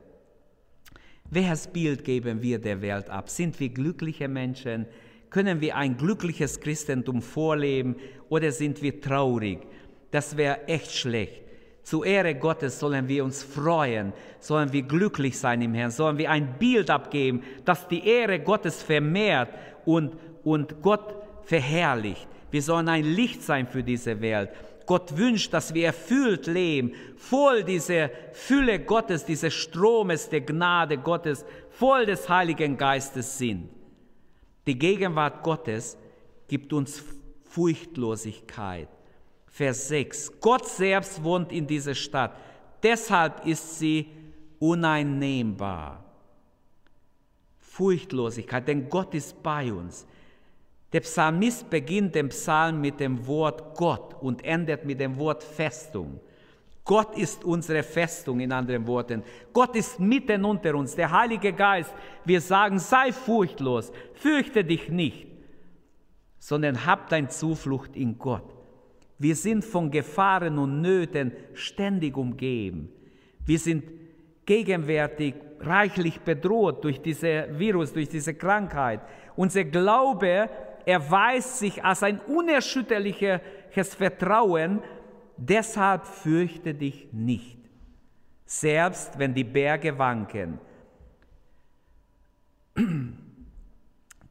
Welches 1.30 1.68
Bild 1.68 2.04
geben 2.04 2.42
wir 2.42 2.58
der 2.58 2.82
Welt 2.82 3.10
ab? 3.10 3.30
Sind 3.30 3.60
wir 3.60 3.68
glückliche 3.68 4.26
Menschen? 4.26 4.86
Können 5.30 5.60
wir 5.60 5.76
ein 5.76 5.96
glückliches 5.96 6.58
Christentum 6.58 7.22
vorleben 7.22 7.94
oder 8.28 8.50
sind 8.50 8.82
wir 8.82 9.00
traurig? 9.00 9.60
Das 10.10 10.36
wäre 10.36 10.66
echt 10.66 10.90
schlecht. 10.90 11.51
Zu 11.83 12.05
Ehre 12.05 12.35
Gottes 12.35 12.79
sollen 12.79 13.09
wir 13.09 13.25
uns 13.25 13.42
freuen, 13.42 14.12
sollen 14.38 14.73
wir 14.73 14.83
glücklich 14.83 15.38
sein 15.38 15.61
im 15.62 15.75
Herrn, 15.75 15.90
sollen 15.90 16.18
wir 16.18 16.31
ein 16.31 16.59
Bild 16.59 16.90
abgeben, 16.90 17.42
das 17.64 17.88
die 17.88 18.07
Ehre 18.07 18.38
Gottes 18.38 18.83
vermehrt 18.83 19.49
und, 19.85 20.12
und 20.45 20.81
Gott 20.81 21.16
verherrlicht. 21.45 22.29
Wir 22.51 22.62
sollen 22.62 22.88
ein 22.88 23.05
Licht 23.05 23.42
sein 23.42 23.66
für 23.66 23.83
diese 23.83 24.21
Welt. 24.21 24.51
Gott 24.87 25.16
wünscht, 25.16 25.53
dass 25.53 25.75
wir 25.75 25.87
erfüllt 25.87 26.47
leben, 26.47 26.92
voll 27.16 27.64
dieser 27.64 28.11
Fülle 28.33 28.79
Gottes, 28.81 29.25
dieses 29.25 29.55
Stromes 29.55 30.29
der 30.29 30.42
Gnade 30.42 30.99
Gottes, 30.99 31.45
voll 31.71 32.07
des 32.07 32.29
Heiligen 32.29 32.77
Geistes 32.77 33.38
sind. 33.38 33.68
Die 34.66 34.79
Gegenwart 34.79 35.42
Gottes 35.42 35.97
gibt 36.47 36.73
uns 36.73 37.03
Furchtlosigkeit. 37.45 38.88
Vers 39.52 39.88
6. 39.88 40.40
Gott 40.40 40.66
selbst 40.66 41.22
wohnt 41.22 41.52
in 41.52 41.66
dieser 41.66 41.94
Stadt. 41.94 42.32
Deshalb 42.82 43.46
ist 43.46 43.78
sie 43.78 44.08
uneinnehmbar. 44.58 46.02
Furchtlosigkeit, 47.58 48.66
denn 48.66 48.88
Gott 48.88 49.14
ist 49.14 49.42
bei 49.42 49.70
uns. 49.70 50.06
Der 50.92 51.00
Psalmist 51.00 51.68
beginnt 51.68 52.14
den 52.14 52.30
Psalm 52.30 52.80
mit 52.80 52.98
dem 52.98 53.26
Wort 53.26 53.76
Gott 53.76 54.14
und 54.22 54.42
endet 54.42 54.86
mit 54.86 55.00
dem 55.00 55.18
Wort 55.18 55.42
Festung. 55.42 56.20
Gott 56.84 57.16
ist 57.16 57.44
unsere 57.44 57.82
Festung, 57.82 58.40
in 58.40 58.52
anderen 58.52 58.86
Worten. 58.86 59.22
Gott 59.52 59.76
ist 59.76 60.00
mitten 60.00 60.44
unter 60.44 60.74
uns, 60.74 60.96
der 60.96 61.10
Heilige 61.10 61.52
Geist. 61.52 61.92
Wir 62.24 62.40
sagen, 62.40 62.78
sei 62.78 63.12
furchtlos, 63.12 63.92
fürchte 64.14 64.64
dich 64.64 64.88
nicht, 64.88 65.26
sondern 66.38 66.86
hab 66.86 67.08
dein 67.10 67.28
Zuflucht 67.28 67.96
in 67.96 68.18
Gott. 68.18 68.51
Wir 69.22 69.37
sind 69.37 69.64
von 69.64 69.88
Gefahren 69.88 70.58
und 70.58 70.80
Nöten 70.80 71.30
ständig 71.54 72.16
umgeben. 72.16 72.88
Wir 73.46 73.58
sind 73.61 73.85
gegenwärtig 74.44 75.35
reichlich 75.61 76.20
bedroht 76.22 76.82
durch 76.82 77.00
diese 77.00 77.46
Virus, 77.56 77.92
durch 77.92 78.08
diese 78.08 78.35
Krankheit. 78.35 79.00
Unser 79.37 79.62
Glaube 79.62 80.50
erweist 80.85 81.61
sich 81.61 81.85
als 81.85 82.02
ein 82.02 82.18
unerschütterliches 82.18 83.94
Vertrauen, 83.94 84.82
deshalb 85.37 86.04
fürchte 86.04 86.74
dich 86.74 87.06
nicht, 87.12 87.58
selbst 88.44 89.16
wenn 89.20 89.35
die 89.35 89.44
Berge 89.44 89.96
wanken. 89.96 90.58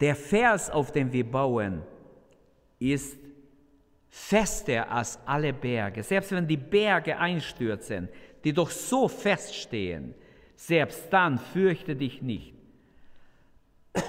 Der 0.02 0.16
Vers, 0.18 0.70
auf 0.70 0.92
dem 0.92 1.14
wir 1.14 1.32
bauen, 1.32 1.82
ist 2.78 3.21
fester 4.12 4.92
als 4.92 5.18
alle 5.26 5.54
Berge. 5.54 6.04
Selbst 6.04 6.32
wenn 6.34 6.46
die 6.46 6.58
Berge 6.58 7.18
einstürzen, 7.18 8.10
die 8.44 8.52
doch 8.52 8.70
so 8.70 9.08
feststehen, 9.08 10.14
selbst 10.56 11.12
dann 11.12 11.40
fürchte 11.40 11.96
dich 11.96 12.22
nicht. 12.22 12.54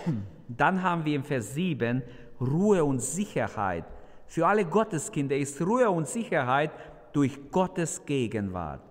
Dann 0.49 0.83
haben 0.83 1.05
wir 1.05 1.17
im 1.17 1.25
Vers 1.25 1.55
7 1.55 2.03
Ruhe 2.41 2.85
und 2.85 3.01
Sicherheit. 3.01 3.85
Für 4.27 4.47
alle 4.47 4.65
Gotteskinder 4.65 5.37
ist 5.37 5.61
Ruhe 5.63 5.89
und 5.89 6.07
Sicherheit 6.07 6.71
durch 7.13 7.51
Gottes 7.51 8.05
Gegenwart. 8.05 8.83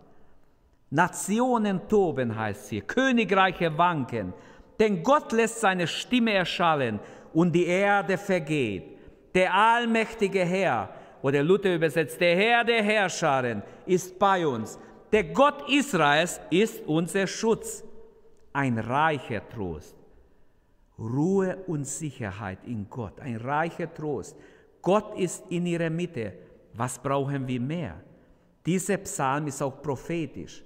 Nationen 0.89 1.87
toben 1.87 2.35
heißt 2.35 2.69
hier, 2.69 2.81
Königreiche 2.81 3.77
wanken, 3.77 4.33
denn 4.79 5.03
Gott 5.03 5.31
lässt 5.31 5.61
seine 5.61 5.87
Stimme 5.87 6.33
erschallen 6.33 6.99
und 7.33 7.53
die 7.53 7.65
Erde 7.65 8.17
vergeht. 8.17 8.97
Der 9.33 9.53
allmächtige 9.53 10.43
Herr, 10.43 10.89
oder 11.21 11.43
Luther 11.43 11.75
übersetzt, 11.75 12.19
der 12.19 12.35
Herr 12.35 12.63
der 12.63 12.83
Herrscharen 12.83 13.63
ist 13.85 14.17
bei 14.17 14.45
uns. 14.45 14.79
Der 15.11 15.25
Gott 15.25 15.69
Israels 15.69 16.39
ist 16.49 16.85
unser 16.87 17.27
Schutz, 17.27 17.83
ein 18.53 18.77
reicher 18.77 19.47
Trost. 19.49 19.95
Ruhe 20.97 21.57
und 21.67 21.85
Sicherheit 21.85 22.59
in 22.65 22.89
Gott, 22.89 23.19
ein 23.19 23.37
reicher 23.37 23.91
Trost. 23.93 24.35
Gott 24.81 25.17
ist 25.17 25.43
in 25.49 25.65
ihrer 25.65 25.89
Mitte. 25.89 26.33
Was 26.73 26.99
brauchen 26.99 27.47
wir 27.47 27.59
mehr? 27.59 28.01
Dieser 28.65 28.97
Psalm 28.97 29.47
ist 29.47 29.61
auch 29.61 29.81
prophetisch. 29.81 30.63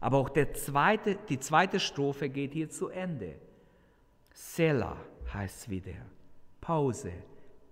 Aber 0.00 0.18
auch 0.18 0.30
zweite, 0.54 1.18
die 1.28 1.38
zweite 1.38 1.78
Strophe 1.78 2.28
geht 2.28 2.52
hier 2.52 2.70
zu 2.70 2.88
Ende. 2.88 3.34
Selah 4.32 4.96
heißt 5.32 5.68
wieder. 5.68 5.92
Pause. 6.60 7.12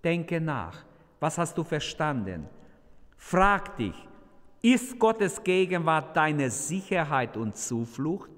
Denke 0.03 0.41
nach. 0.41 0.85
Was 1.21 1.39
hast 1.39 1.57
du 1.59 1.65
verstanden? 1.65 2.49
Frag 3.17 3.77
dich, 3.77 3.95
ist 4.63 4.99
Gottes 4.99 5.43
Gegenwart 5.43 6.17
deine 6.17 6.51
Sicherheit 6.51 7.37
und 7.37 7.57
Zuflucht? 7.57 8.31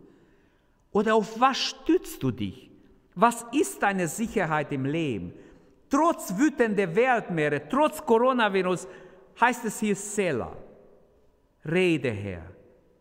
Oder 0.93 1.15
auf 1.15 1.41
was 1.41 1.59
stützt 1.59 2.23
du 2.23 2.31
dich? 2.31 2.71
Was 3.15 3.45
ist 3.53 3.83
deine 3.83 4.09
Sicherheit 4.09 4.73
im 4.73 4.85
Leben? 4.85 5.33
Trotz 5.89 6.37
wütender 6.37 6.95
Weltmeere, 6.95 7.69
trotz 7.69 8.05
Coronavirus, 8.05 8.87
heißt 9.41 9.65
es 9.65 9.81
hier 9.81 9.97
Selah. 9.97 10.57
Rede, 11.65 12.11
Herr. 12.11 12.43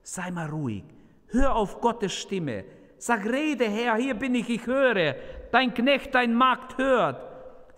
Sei 0.02 0.32
mal 0.32 0.50
ruhig. 0.50 0.84
Hör 1.28 1.56
auf 1.56 1.80
Gottes 1.80 2.13
Stimme. 2.13 2.65
Sag, 2.98 3.26
rede, 3.26 3.70
Herr, 3.70 3.96
hier 3.96 4.15
bin 4.15 4.36
ich, 4.36 4.50
ich 4.50 4.65
höre. 4.65 5.15
Dein 5.52 5.74
Knecht, 5.74 6.13
dein 6.13 6.34
Magd 6.34 6.78
hört. 6.78 7.29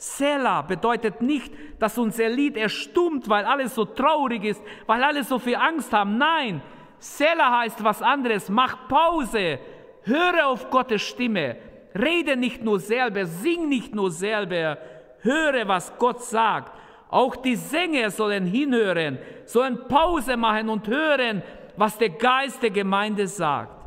Selah 0.02 0.64
bedeutet 0.64 1.22
nicht, 1.22 1.54
dass 1.78 1.96
unser 2.00 2.28
Lied 2.28 2.58
erstummt, 2.58 3.30
weil 3.30 3.46
alles 3.46 3.76
so 3.76 3.86
traurig 3.86 4.44
ist, 4.44 4.60
weil 4.88 5.04
alle 5.04 5.24
so 5.24 5.38
viel 5.38 5.54
Angst 5.54 5.94
haben. 5.94 6.18
Nein, 6.18 6.60
Selah 6.98 7.60
heißt 7.60 7.84
was 7.84 8.02
anderes. 8.02 8.50
Mach 8.50 8.88
Pause. 8.88 9.60
Höre 10.02 10.48
auf 10.48 10.72
Gottes 10.72 11.04
Stimme. 11.04 11.56
Rede 11.94 12.36
nicht 12.36 12.64
nur 12.64 12.80
selber, 12.80 13.28
sing 13.28 13.70
nicht 13.70 13.94
nur 13.94 14.10
selber. 14.10 14.80
Höre, 15.20 15.68
was 15.68 15.96
Gott 16.00 16.24
sagt. 16.24 16.76
Auch 17.12 17.36
die 17.36 17.56
Sänger 17.56 18.10
sollen 18.10 18.48
hinhören, 18.48 19.20
sollen 19.46 19.88
Pause 19.88 20.36
machen 20.36 20.70
und 20.70 20.88
hören, 20.88 21.44
was 21.78 22.00
der 22.00 22.10
Geist 22.10 22.64
der 22.64 22.72
Gemeinde 22.72 23.28
sagt. 23.28 23.86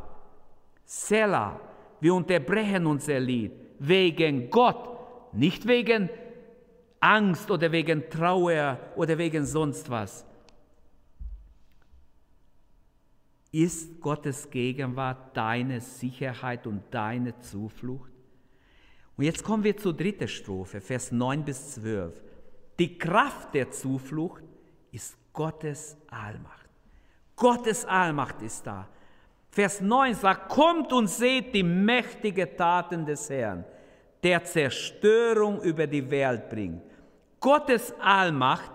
Selah, 0.85 1.59
wir 1.99 2.13
unterbrechen 2.13 2.85
unser 2.85 3.19
Lied 3.19 3.51
wegen 3.79 4.49
Gott 4.49 4.94
nicht 5.35 5.67
wegen 5.67 6.09
Angst 6.99 7.51
oder 7.51 7.71
wegen 7.71 8.09
Trauer 8.09 8.79
oder 8.95 9.17
wegen 9.17 9.45
sonst 9.45 9.89
was. 9.89 10.25
Ist 13.51 14.01
Gottes 14.01 14.49
Gegenwart 14.49 15.37
deine 15.37 15.79
Sicherheit 15.79 16.67
und 16.67 16.81
deine 16.91 17.39
Zuflucht? 17.39 18.11
Und 19.15 19.23
jetzt 19.23 19.43
kommen 19.43 19.63
wir 19.63 19.77
zur 19.77 19.93
dritten 19.93 20.27
Strophe, 20.27 20.81
Vers 20.81 21.11
9 21.11 21.45
bis 21.45 21.75
12. 21.75 22.21
Die 22.79 22.97
Kraft 22.97 23.53
der 23.53 23.71
Zuflucht 23.71 24.43
ist 24.91 25.15
Gottes 25.31 25.95
Allmacht. 26.07 26.69
Gottes 27.35 27.85
Allmacht 27.85 28.41
ist 28.41 28.65
da. 28.67 28.89
Vers 29.51 29.79
9 29.79 30.15
sagt, 30.15 30.49
kommt 30.49 30.91
und 30.91 31.07
seht 31.07 31.53
die 31.53 31.63
mächtigen 31.63 32.57
Taten 32.57 33.05
des 33.05 33.29
Herrn 33.29 33.63
der 34.25 34.43
Zerstörung 34.43 35.61
über 35.61 35.85
die 35.85 36.09
Welt 36.09 36.49
bringt. 36.49 36.81
Gottes 37.39 37.93
Allmacht 38.01 38.71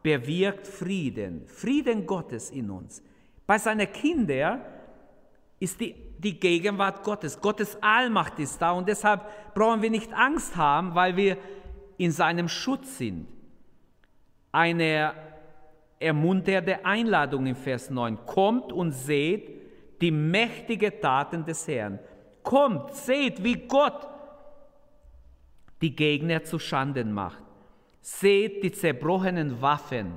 bewirkt 0.00 0.64
Frieden, 0.68 1.44
Frieden 1.48 2.06
Gottes 2.06 2.50
in 2.50 2.70
uns. 2.70 3.02
Bei 3.44 3.58
seinen 3.58 3.92
Kindern 3.92 4.60
ist 5.58 5.80
die, 5.80 5.96
die 6.18 6.38
Gegenwart 6.38 7.02
Gottes, 7.02 7.40
Gottes 7.40 7.76
Allmacht 7.80 8.38
ist 8.38 8.62
da 8.62 8.70
und 8.70 8.88
deshalb 8.88 9.54
brauchen 9.54 9.82
wir 9.82 9.90
nicht 9.90 10.12
Angst 10.12 10.54
haben, 10.54 10.94
weil 10.94 11.16
wir 11.16 11.36
in 11.96 12.12
seinem 12.12 12.48
Schutz 12.48 12.98
sind. 12.98 13.26
Eine 14.52 15.14
ermunternde 15.98 16.84
Einladung 16.84 17.46
im 17.46 17.56
Vers 17.56 17.90
9. 17.90 18.24
Kommt 18.24 18.72
und 18.72 18.92
seht 18.92 19.50
die 20.00 20.12
mächtigen 20.12 20.92
Taten 21.00 21.44
des 21.44 21.66
Herrn. 21.66 21.98
Kommt, 22.44 22.94
seht, 22.94 23.42
wie 23.42 23.56
Gott 23.66 24.11
die 25.82 25.94
Gegner 25.94 26.44
zu 26.44 26.58
Schanden 26.58 27.12
macht. 27.12 27.42
Seht 28.00 28.62
die 28.62 28.72
zerbrochenen 28.72 29.60
Waffen 29.60 30.12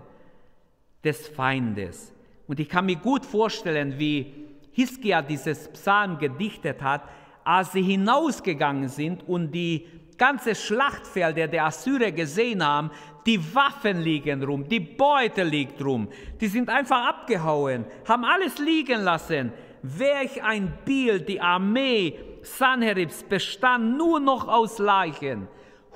des 1.04 1.28
Feindes. 1.28 2.14
Und 2.48 2.60
ich 2.60 2.70
kann 2.70 2.86
mir 2.86 2.96
gut 2.96 3.26
vorstellen, 3.26 3.98
wie 3.98 4.34
Hiskia 4.72 5.22
dieses 5.22 5.68
Psalm 5.70 6.18
gedichtet 6.18 6.82
hat, 6.82 7.04
als 7.44 7.72
sie 7.72 7.82
hinausgegangen 7.82 8.90
sind 8.90 9.28
und 9.28 9.52
die 9.52 9.86
ganze 10.18 10.56
Schlachtfelder 10.56 11.48
der 11.48 11.66
Assyrer 11.66 12.12
gesehen 12.12 12.66
haben, 12.66 12.92
die 13.26 13.40
Waffen 13.56 14.02
liegen 14.02 14.44
rum, 14.44 14.68
die 14.68 14.80
Beute 14.80 15.44
liegt 15.44 15.84
rum, 15.84 16.08
die 16.40 16.48
sind 16.48 16.70
einfach 16.70 17.08
abgehauen, 17.08 17.86
haben 18.08 18.24
alles 18.24 18.60
liegen 18.60 19.02
lassen. 19.02 19.52
Welch 19.82 20.44
ein 20.44 20.74
Bild, 20.84 21.28
die 21.30 21.40
Armee 21.40 22.18
Sanheribs 22.46 23.24
bestand 23.24 23.98
nur 23.98 24.20
noch 24.20 24.48
aus 24.48 24.78
Leichen. 24.80 25.48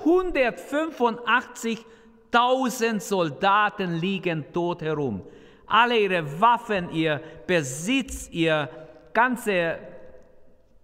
185.000 0.04 3.00
Soldaten 3.00 3.96
liegen 3.96 4.52
tot 4.52 4.82
herum. 4.82 5.22
Alle 5.66 5.98
ihre 5.98 6.40
Waffen, 6.40 6.92
ihr 6.92 7.20
Besitz, 7.46 8.28
ihr 8.30 8.68
ganze 9.12 9.78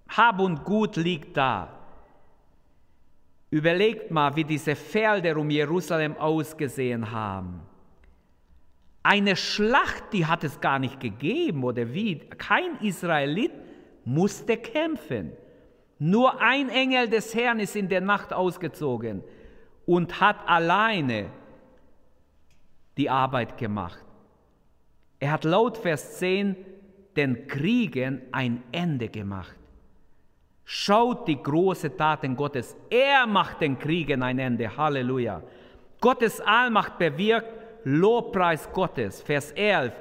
Hab 0.08 0.40
und 0.40 0.64
Gut 0.64 0.96
liegt 0.96 1.36
da. 1.36 1.76
Überlegt 3.50 4.10
mal, 4.10 4.34
wie 4.36 4.44
diese 4.44 4.76
Felder 4.76 5.36
um 5.36 5.50
Jerusalem 5.50 6.16
ausgesehen 6.16 7.10
haben. 7.10 7.60
Eine 9.02 9.36
Schlacht, 9.36 10.12
die 10.12 10.26
hat 10.26 10.42
es 10.42 10.60
gar 10.60 10.78
nicht 10.78 10.98
gegeben, 10.98 11.62
oder 11.62 11.94
wie? 11.94 12.18
Kein 12.18 12.76
Israelit 12.80 13.52
musste 14.04 14.56
kämpfen. 14.56 15.32
Nur 15.98 16.40
ein 16.40 16.68
Engel 16.68 17.08
des 17.08 17.34
Herrn 17.34 17.58
ist 17.60 17.74
in 17.76 17.88
der 17.88 18.00
Nacht 18.00 18.32
ausgezogen 18.32 19.22
und 19.86 20.20
hat 20.20 20.46
alleine 20.46 21.30
die 22.96 23.08
Arbeit 23.08 23.56
gemacht. 23.56 24.04
Er 25.18 25.32
hat 25.32 25.44
laut 25.44 25.78
Vers 25.78 26.18
10 26.18 26.56
den 27.16 27.46
Kriegen 27.46 28.22
ein 28.32 28.62
Ende 28.72 29.08
gemacht. 29.08 29.56
Schaut 30.64 31.28
die 31.28 31.40
große 31.42 31.96
Taten 31.96 32.36
Gottes. 32.36 32.76
Er 32.90 33.26
macht 33.26 33.60
den 33.60 33.78
Kriegen 33.78 34.22
ein 34.22 34.38
Ende. 34.38 34.76
Halleluja. 34.76 35.42
Gottes 36.00 36.40
Allmacht 36.40 36.98
bewirkt 36.98 37.48
Lobpreis 37.84 38.70
Gottes. 38.72 39.22
Vers 39.22 39.52
11. 39.52 39.92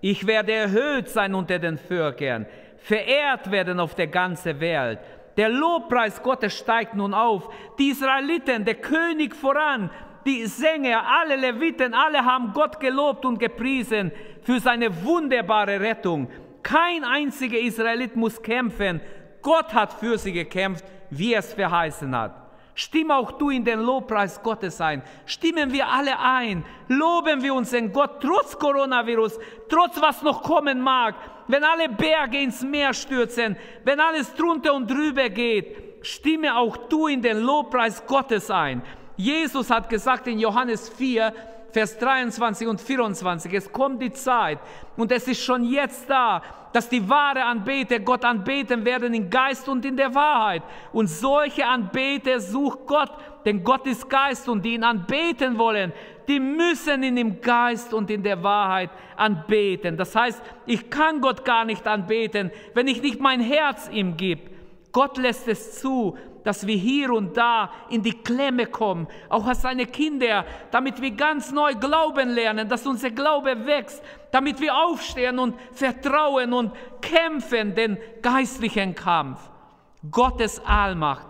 Ich 0.00 0.26
werde 0.26 0.52
erhöht 0.52 1.08
sein 1.08 1.34
unter 1.34 1.58
den 1.58 1.78
Völkern, 1.78 2.46
verehrt 2.78 3.50
werden 3.50 3.80
auf 3.80 3.94
der 3.94 4.08
ganzen 4.08 4.60
Welt. 4.60 4.98
Der 5.36 5.48
Lobpreis 5.48 6.22
Gottes 6.22 6.56
steigt 6.56 6.94
nun 6.94 7.14
auf. 7.14 7.48
Die 7.78 7.90
Israeliten, 7.90 8.64
der 8.64 8.76
König 8.76 9.34
voran, 9.34 9.90
die 10.24 10.46
Sänger, 10.46 11.02
alle 11.06 11.36
Leviten, 11.36 11.92
alle 11.92 12.24
haben 12.24 12.52
Gott 12.52 12.80
gelobt 12.80 13.24
und 13.24 13.38
gepriesen 13.38 14.12
für 14.42 14.60
seine 14.60 15.04
wunderbare 15.04 15.80
Rettung. 15.80 16.28
Kein 16.62 17.04
einziger 17.04 17.58
Israelit 17.58 18.16
muss 18.16 18.40
kämpfen. 18.40 19.00
Gott 19.42 19.74
hat 19.74 19.92
für 19.92 20.16
sie 20.16 20.32
gekämpft, 20.32 20.84
wie 21.10 21.34
es 21.34 21.52
verheißen 21.52 22.16
hat. 22.16 22.44
Stimm 22.74 23.10
auch 23.10 23.32
du 23.32 23.50
in 23.50 23.64
den 23.64 23.80
Lobpreis 23.80 24.42
Gottes 24.42 24.80
ein. 24.80 25.02
Stimmen 25.26 25.72
wir 25.72 25.86
alle 25.86 26.18
ein. 26.18 26.64
Loben 26.88 27.42
wir 27.42 27.54
unseren 27.54 27.92
Gott 27.92 28.20
trotz 28.20 28.58
Coronavirus, 28.58 29.38
trotz 29.68 30.00
was 30.00 30.22
noch 30.22 30.42
kommen 30.42 30.80
mag. 30.80 31.14
Wenn 31.46 31.64
alle 31.64 31.88
Berge 31.88 32.38
ins 32.40 32.62
Meer 32.62 32.94
stürzen, 32.94 33.56
wenn 33.84 34.00
alles 34.00 34.34
drunter 34.34 34.74
und 34.74 34.90
drüber 34.90 35.28
geht, 35.28 36.06
stimme 36.06 36.56
auch 36.56 36.76
du 36.76 37.06
in 37.06 37.22
den 37.22 37.40
Lobpreis 37.40 38.04
Gottes 38.06 38.50
ein. 38.50 38.82
Jesus 39.16 39.70
hat 39.70 39.88
gesagt 39.88 40.26
in 40.26 40.38
Johannes 40.38 40.88
4, 40.88 41.32
Vers 41.70 41.98
23 41.98 42.68
und 42.68 42.80
24, 42.80 43.52
es 43.52 43.72
kommt 43.72 44.00
die 44.00 44.12
Zeit 44.12 44.60
und 44.96 45.10
es 45.10 45.26
ist 45.26 45.42
schon 45.42 45.64
jetzt 45.64 46.08
da, 46.08 46.40
dass 46.72 46.88
die 46.88 47.08
wahre 47.08 47.44
Anbeter 47.44 48.00
Gott 48.00 48.24
anbeten 48.24 48.84
werden 48.84 49.14
in 49.14 49.30
Geist 49.30 49.68
und 49.68 49.84
in 49.84 49.96
der 49.96 50.12
Wahrheit. 50.14 50.62
Und 50.92 51.06
solche 51.06 51.64
Anbeter 51.64 52.40
sucht 52.40 52.80
Gott, 52.86 53.10
denn 53.44 53.62
Gott 53.62 53.86
ist 53.86 54.10
Geist 54.10 54.48
und 54.48 54.64
die 54.64 54.74
ihn 54.74 54.82
anbeten 54.82 55.56
wollen, 55.56 55.92
die 56.28 56.40
müssen 56.40 57.02
ihn 57.02 57.16
im 57.16 57.40
Geist 57.40 57.92
und 57.94 58.10
in 58.10 58.22
der 58.22 58.42
Wahrheit 58.42 58.90
anbeten. 59.16 59.96
Das 59.96 60.14
heißt, 60.14 60.42
ich 60.66 60.90
kann 60.90 61.20
Gott 61.20 61.44
gar 61.44 61.64
nicht 61.64 61.86
anbeten, 61.86 62.50
wenn 62.74 62.88
ich 62.88 63.02
nicht 63.02 63.20
mein 63.20 63.40
Herz 63.40 63.88
ihm 63.92 64.16
gebe. 64.16 64.50
Gott 64.92 65.18
lässt 65.18 65.48
es 65.48 65.80
zu, 65.80 66.16
dass 66.44 66.66
wir 66.66 66.76
hier 66.76 67.10
und 67.10 67.36
da 67.36 67.70
in 67.90 68.02
die 68.02 68.12
Klemme 68.12 68.66
kommen, 68.66 69.08
auch 69.28 69.46
als 69.46 69.62
seine 69.62 69.86
Kinder, 69.86 70.44
damit 70.70 71.00
wir 71.00 71.10
ganz 71.10 71.50
neu 71.50 71.74
glauben 71.74 72.28
lernen, 72.28 72.68
dass 72.68 72.86
unser 72.86 73.10
Glaube 73.10 73.66
wächst, 73.66 74.02
damit 74.30 74.60
wir 74.60 74.76
aufstehen 74.76 75.38
und 75.38 75.56
vertrauen 75.72 76.52
und 76.52 76.72
kämpfen 77.00 77.74
den 77.74 77.98
geistlichen 78.20 78.94
Kampf. 78.94 79.40
Gottes 80.10 80.60
Allmacht 80.64 81.26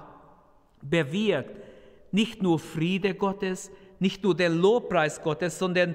bewirkt 0.83 1.63
nicht 2.11 2.43
nur 2.43 2.59
Friede 2.59 3.15
Gottes, 3.15 3.71
nicht 4.05 4.23
nur 4.23 4.37
den 4.37 4.59
Lobpreis 4.59 5.23
Gottes, 5.23 5.59
sondern 5.59 5.95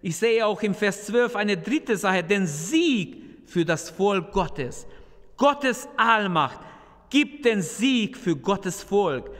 ich 0.00 0.16
sehe 0.16 0.46
auch 0.46 0.62
im 0.62 0.74
Vers 0.74 1.04
12 1.06 1.36
eine 1.36 1.58
dritte 1.58 1.94
Sache, 1.94 2.24
den 2.24 2.46
Sieg 2.46 3.22
für 3.46 3.66
das 3.66 3.90
Volk 3.90 4.32
Gottes. 4.32 4.86
Gottes 5.36 5.86
Allmacht 5.98 6.58
gibt 7.10 7.44
den 7.44 7.60
Sieg 7.60 8.16
für 8.16 8.34
Gottes 8.34 8.82
Volk. 8.82 9.30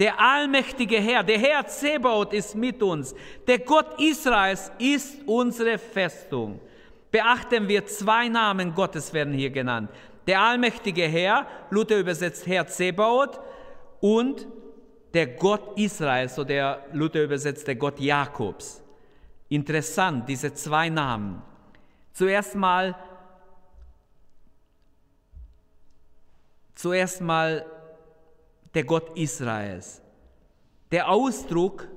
Der 0.00 0.18
allmächtige 0.18 0.96
Herr, 0.96 1.22
der 1.22 1.38
Herr 1.38 1.66
Zebaoth 1.66 2.32
ist 2.32 2.54
mit 2.54 2.82
uns. 2.82 3.14
Der 3.46 3.58
Gott 3.58 4.00
Israels 4.00 4.72
ist 4.78 5.18
unsere 5.26 5.76
Festung. 5.76 6.60
Beachten 7.10 7.68
wir, 7.68 7.84
zwei 7.84 8.28
Namen 8.28 8.74
Gottes 8.74 9.12
werden 9.12 9.34
hier 9.34 9.50
genannt. 9.50 9.90
Der 10.26 10.40
allmächtige 10.40 11.02
Herr, 11.02 11.46
Luther 11.68 11.98
übersetzt 11.98 12.46
Herr 12.46 12.66
Zebaoth, 12.66 13.38
und 14.00 14.46
der 15.14 15.26
Gott 15.26 15.78
Israels, 15.78 16.38
oder 16.38 16.84
Luther 16.92 17.24
übersetzt 17.24 17.66
der 17.66 17.76
Gott 17.76 17.98
Jakobs. 17.98 18.82
Interessant, 19.48 20.28
diese 20.28 20.52
zwei 20.52 20.88
Namen. 20.88 21.42
Zuerst 22.12 22.54
mal 22.54 22.94
zuerst 26.78 27.20
mal 27.20 27.66
der 28.74 28.84
Gott 28.84 29.16
Israels. 29.18 30.00
Der 30.92 31.08
Ausdruck 31.08 31.88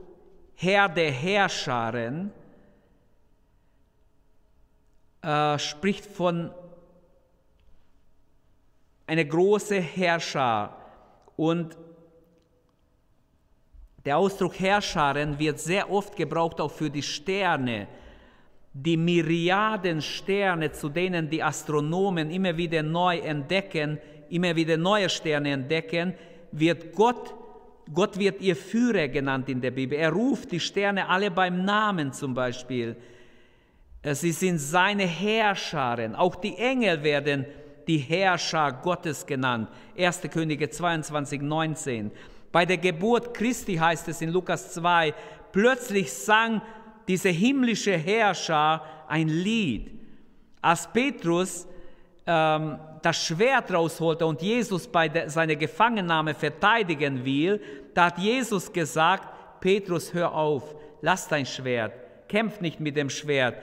Herr 0.55 0.89
der 0.89 1.11
Herrscharen 1.11 2.31
äh, 5.21 5.59
spricht 5.59 6.05
von 6.05 6.51
einer 9.05 9.25
großen 9.25 9.81
Herrscher 9.81 10.75
und 11.35 11.77
der 14.05 14.17
Ausdruck 14.17 14.59
Herrscharen 14.59 15.37
wird 15.37 15.59
sehr 15.59 15.91
oft 15.91 16.15
gebraucht 16.15 16.59
auch 16.59 16.71
für 16.71 16.89
die 16.89 17.03
Sterne, 17.03 17.87
die 18.73 18.97
Myriaden 18.97 20.01
Sterne, 20.01 20.71
zu 20.71 20.89
denen 20.89 21.29
die 21.29 21.43
Astronomen 21.43 22.31
immer 22.31 22.55
wieder 22.55 22.81
neu 22.81 23.17
entdecken, 23.19 23.99
immer 24.29 24.55
wieder 24.55 24.77
neue 24.77 25.09
Sterne 25.09 25.51
entdecken, 25.51 26.13
wird 26.51 26.95
Gott, 26.95 27.35
Gott 27.93 28.17
wird 28.17 28.41
ihr 28.41 28.55
Führer 28.55 29.09
genannt 29.09 29.49
in 29.49 29.61
der 29.61 29.71
Bibel. 29.71 29.97
Er 29.97 30.11
ruft 30.11 30.51
die 30.51 30.59
Sterne 30.59 31.07
alle 31.07 31.29
beim 31.29 31.65
Namen 31.65 32.13
zum 32.13 32.33
Beispiel. 32.33 32.95
Äh, 34.01 34.15
sie 34.15 34.31
sind 34.31 34.57
seine 34.57 35.05
Herrscharen. 35.05 36.15
Auch 36.15 36.35
die 36.35 36.57
Engel 36.57 37.03
werden 37.03 37.45
die 37.87 37.97
Herrscher 37.97 38.71
Gottes 38.71 39.25
genannt. 39.25 39.69
1. 39.97 40.21
Könige 40.31 40.69
22, 40.69 41.41
19. 41.41 42.11
Bei 42.51 42.65
der 42.65 42.77
Geburt 42.77 43.33
Christi 43.33 43.75
heißt 43.75 44.07
es 44.07 44.21
in 44.21 44.29
Lukas 44.29 44.73
2, 44.73 45.13
plötzlich 45.51 46.11
sang 46.11 46.61
dieser 47.07 47.29
himmlische 47.29 47.95
Herrscher 47.95 48.83
ein 49.07 49.27
Lied. 49.27 49.91
Als 50.61 50.87
Petrus 50.91 51.67
ähm, 52.27 52.77
das 53.01 53.25
Schwert 53.25 53.73
rausholte 53.73 54.25
und 54.25 54.41
Jesus 54.41 54.87
bei 54.87 55.09
der, 55.09 55.29
seiner 55.29 55.55
Gefangennahme 55.55 56.33
verteidigen 56.33 57.25
will, 57.25 57.61
da 57.93 58.05
hat 58.05 58.19
Jesus 58.19 58.71
gesagt, 58.71 59.27
Petrus, 59.59 60.13
hör 60.13 60.33
auf, 60.33 60.75
lass 61.01 61.27
dein 61.27 61.45
Schwert, 61.45 61.93
kämpf 62.27 62.61
nicht 62.61 62.79
mit 62.79 62.95
dem 62.95 63.09
Schwert. 63.09 63.55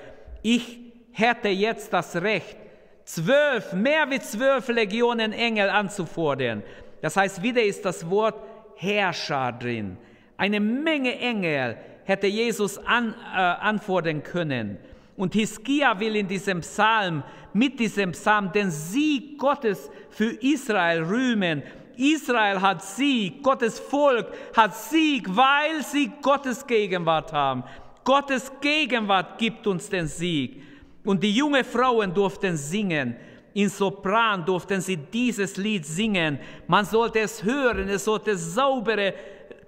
Ich 0.42 0.78
hätte 1.12 1.48
jetzt 1.48 1.92
das 1.92 2.16
Recht, 2.16 2.56
zwölf, 3.04 3.72
mehr 3.72 4.10
wie 4.10 4.20
zwölf 4.20 4.68
Legionen 4.68 5.32
Engel 5.32 5.70
anzufordern. 5.70 6.62
Das 7.00 7.16
heißt, 7.16 7.42
wieder 7.42 7.62
ist 7.62 7.84
das 7.84 8.08
Wort 8.10 8.34
Herrscher 8.78 9.52
drin. 9.52 9.96
Eine 10.36 10.60
Menge 10.60 11.18
Engel 11.18 11.76
hätte 12.04 12.28
Jesus 12.28 12.78
an, 12.78 13.14
äh, 13.34 13.36
anfordern 13.36 14.22
können. 14.22 14.78
Und 15.16 15.34
Hiskia 15.34 15.98
will 15.98 16.14
in 16.14 16.28
diesem 16.28 16.60
Psalm, 16.60 17.24
mit 17.52 17.80
diesem 17.80 18.12
Psalm, 18.12 18.52
den 18.52 18.70
Sieg 18.70 19.36
Gottes 19.36 19.90
für 20.10 20.30
Israel 20.40 21.02
rühmen. 21.02 21.62
Israel 21.96 22.60
hat 22.60 22.84
Sieg, 22.84 23.42
Gottes 23.42 23.80
Volk 23.80 24.28
hat 24.56 24.76
Sieg, 24.76 25.26
weil 25.28 25.82
sie 25.82 26.12
Gottes 26.22 26.64
Gegenwart 26.64 27.32
haben. 27.32 27.64
Gottes 28.04 28.52
Gegenwart 28.60 29.38
gibt 29.38 29.66
uns 29.66 29.90
den 29.90 30.06
Sieg. 30.06 30.62
Und 31.04 31.22
die 31.22 31.32
jungen 31.32 31.64
Frauen 31.64 32.14
durften 32.14 32.56
singen. 32.56 33.16
In 33.58 33.68
Sopran 33.68 34.44
durften 34.44 34.80
sie 34.80 34.96
dieses 34.96 35.56
Lied 35.56 35.84
singen. 35.84 36.38
Man 36.68 36.84
sollte 36.84 37.18
es 37.18 37.42
hören, 37.42 37.88
es 37.88 38.04
sollte 38.04 38.36
saubere, 38.36 39.12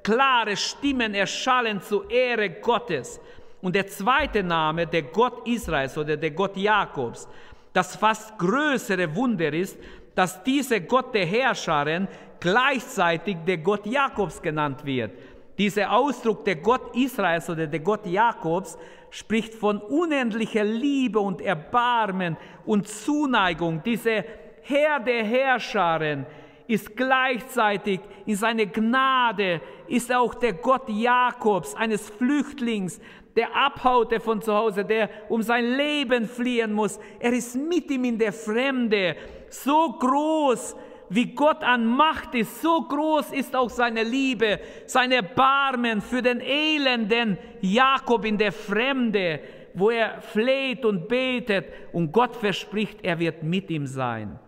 klare 0.00 0.56
Stimmen 0.56 1.12
erschallen 1.12 1.82
zur 1.82 2.08
Ehre 2.08 2.50
Gottes. 2.50 3.20
Und 3.60 3.74
der 3.74 3.88
zweite 3.88 4.44
Name, 4.44 4.86
der 4.86 5.02
Gott 5.02 5.44
Israels 5.44 5.98
oder 5.98 6.16
der 6.16 6.30
Gott 6.30 6.56
Jakobs, 6.56 7.26
das 7.72 7.96
fast 7.96 8.38
größere 8.38 9.12
Wunder 9.16 9.52
ist, 9.52 9.76
dass 10.14 10.40
dieser 10.44 10.78
Gott 10.78 11.12
der 11.12 11.26
Herrscharen 11.26 12.06
gleichzeitig 12.38 13.38
der 13.44 13.58
Gott 13.58 13.86
Jakobs 13.86 14.40
genannt 14.40 14.84
wird. 14.84 15.10
Dieser 15.58 15.90
Ausdruck 15.90 16.44
der 16.44 16.56
Gott 16.56 16.94
Israels 16.94 17.50
oder 17.50 17.66
der 17.66 17.80
Gott 17.80 18.06
Jakobs 18.06 18.78
spricht 19.10 19.54
von 19.54 19.78
unendlicher 19.78 20.64
Liebe 20.64 21.20
und 21.20 21.40
Erbarmen 21.40 22.36
und 22.64 22.88
Zuneigung. 22.88 23.82
Dieser 23.82 24.24
Herr 24.62 25.00
der 25.00 25.24
Herrscharen 25.24 26.26
ist 26.66 26.96
gleichzeitig 26.96 28.00
in 28.26 28.36
seiner 28.36 28.66
Gnade, 28.66 29.60
ist 29.88 30.14
auch 30.14 30.34
der 30.34 30.52
Gott 30.52 30.88
Jakobs, 30.88 31.74
eines 31.74 32.08
Flüchtlings, 32.08 33.00
der 33.34 33.56
abhaute 33.56 34.20
von 34.20 34.40
zu 34.40 34.54
Hause, 34.54 34.84
der 34.84 35.10
um 35.28 35.42
sein 35.42 35.64
Leben 35.64 36.26
fliehen 36.26 36.72
muss. 36.72 37.00
Er 37.18 37.32
ist 37.32 37.56
mit 37.56 37.90
ihm 37.90 38.04
in 38.04 38.18
der 38.18 38.32
Fremde. 38.32 39.16
So 39.48 39.92
groß, 39.98 40.76
wie 41.10 41.34
Gott 41.34 41.62
an 41.64 41.84
Macht 41.84 42.34
ist, 42.34 42.62
so 42.62 42.82
groß 42.82 43.32
ist 43.32 43.54
auch 43.54 43.68
seine 43.68 44.04
Liebe, 44.04 44.60
sein 44.86 45.10
Erbarmen 45.12 46.00
für 46.00 46.22
den 46.22 46.40
elenden 46.40 47.36
Jakob 47.60 48.24
in 48.24 48.38
der 48.38 48.52
Fremde, 48.52 49.40
wo 49.74 49.90
er 49.90 50.22
fleht 50.22 50.84
und 50.84 51.08
betet 51.08 51.66
und 51.92 52.12
Gott 52.12 52.36
verspricht, 52.36 53.00
er 53.02 53.18
wird 53.18 53.42
mit 53.42 53.70
ihm 53.70 53.86
sein. 53.86 54.38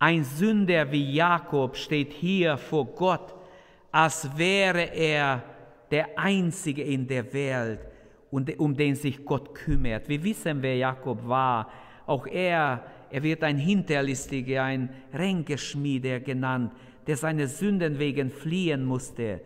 Ein 0.00 0.24
Sünder 0.24 0.90
wie 0.90 1.14
Jakob 1.14 1.76
steht 1.76 2.12
hier 2.12 2.58
vor 2.58 2.86
Gott, 2.86 3.34
als 3.92 4.28
wäre 4.36 4.92
er 4.92 5.44
der 5.90 6.18
Einzige 6.18 6.82
in 6.82 7.06
der 7.06 7.32
Welt, 7.32 7.80
um 8.30 8.76
den 8.76 8.96
sich 8.96 9.24
Gott 9.24 9.54
kümmert. 9.54 10.08
Wir 10.08 10.22
wissen, 10.24 10.60
wer 10.60 10.76
Jakob 10.76 11.26
war. 11.26 11.70
Auch 12.04 12.26
er, 12.26 12.84
er 13.14 13.22
wird 13.22 13.44
ein 13.44 13.58
Hinterlistiger, 13.58 14.64
ein 14.64 14.88
Ränkeschmieder 15.12 16.18
genannt, 16.18 16.72
der 17.06 17.16
seine 17.16 17.46
Sünden 17.46 18.00
wegen 18.00 18.28
fliehen 18.28 18.84
musste. 18.84 19.40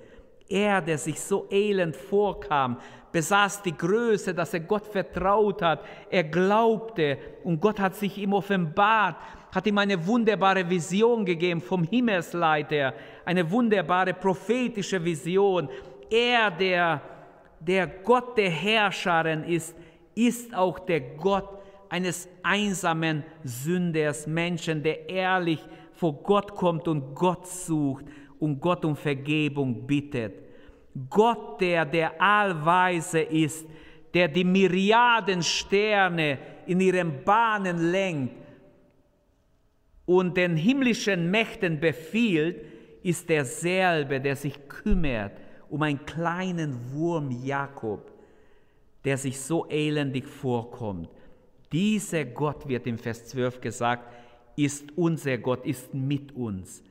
Er, 0.48 0.80
der 0.80 0.96
sich 0.96 1.20
so 1.20 1.46
elend 1.50 1.94
vorkam, 1.94 2.78
besaß 3.12 3.60
die 3.60 3.76
Größe, 3.76 4.32
dass 4.32 4.54
er 4.54 4.60
Gott 4.60 4.86
vertraut 4.86 5.60
hat. 5.60 5.84
Er 6.08 6.24
glaubte 6.24 7.18
und 7.44 7.60
Gott 7.60 7.78
hat 7.78 7.94
sich 7.94 8.16
ihm 8.16 8.32
offenbart. 8.32 9.16
hat 9.54 9.66
ihm 9.66 9.76
eine 9.76 10.06
wunderbare 10.06 10.68
Vision 10.70 11.26
gegeben 11.26 11.60
vom 11.60 11.84
Himmelsleiter, 11.84 12.94
eine 13.26 13.50
wunderbare 13.50 14.14
prophetische 14.14 15.04
Vision. 15.04 15.68
Er, 16.08 16.50
der, 16.50 17.02
der 17.60 17.86
Gott 17.86 18.38
der 18.38 18.48
Herrscherin 18.48 19.44
ist, 19.44 19.76
ist 20.14 20.54
auch 20.54 20.78
der 20.78 21.00
Gott 21.00 21.57
eines 21.88 22.28
einsamen 22.42 23.24
Sünders, 23.44 24.26
Menschen, 24.26 24.82
der 24.82 25.08
ehrlich 25.08 25.60
vor 25.92 26.14
Gott 26.22 26.54
kommt 26.54 26.86
und 26.86 27.14
Gott 27.14 27.46
sucht 27.46 28.04
und 28.38 28.60
Gott 28.60 28.84
um 28.84 28.96
Vergebung 28.96 29.86
bittet. 29.86 30.34
Gott, 31.10 31.60
der 31.60 31.84
der 31.84 32.20
Allweise 32.20 33.20
ist, 33.20 33.66
der 34.14 34.28
die 34.28 34.44
Myriaden 34.44 35.42
Sterne 35.42 36.38
in 36.66 36.80
ihren 36.80 37.24
Bahnen 37.24 37.90
lenkt 37.90 38.34
und 40.06 40.36
den 40.36 40.56
himmlischen 40.56 41.30
Mächten 41.30 41.78
befiehlt, 41.78 42.64
ist 43.02 43.28
derselbe, 43.28 44.20
der 44.20 44.36
sich 44.36 44.68
kümmert 44.68 45.32
um 45.68 45.82
einen 45.82 46.04
kleinen 46.04 46.92
Wurm 46.92 47.30
Jakob, 47.44 48.10
der 49.04 49.18
sich 49.18 49.40
so 49.40 49.66
elendig 49.68 50.26
vorkommt. 50.26 51.08
Dieser 51.72 52.24
Gott 52.24 52.66
wird 52.68 52.86
im 52.86 52.98
Vers 52.98 53.26
12 53.26 53.60
gesagt, 53.60 54.12
ist 54.56 54.84
unser 54.96 55.38
Gott, 55.38 55.64
ist 55.64 55.92
mit 55.94 56.34
uns. 56.34 56.82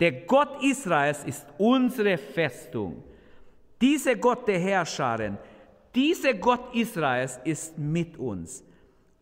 Der 0.00 0.12
Gott 0.12 0.62
Israels 0.62 1.24
ist 1.24 1.46
unsere 1.56 2.18
Festung. 2.18 3.04
Dieser 3.80 4.16
Gott 4.16 4.46
der 4.48 4.58
Herrscharen, 4.58 5.38
dieser 5.94 6.34
Gott 6.34 6.74
Israels 6.74 7.38
ist 7.44 7.78
mit 7.78 8.16
uns. 8.18 8.64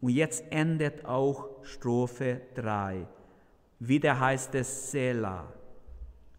Und 0.01 0.11
jetzt 0.11 0.45
endet 0.51 1.05
auch 1.05 1.49
Strophe 1.63 2.41
3. 2.55 3.07
Wieder 3.79 4.19
heißt 4.19 4.55
es 4.55 4.91
Selah. 4.91 5.53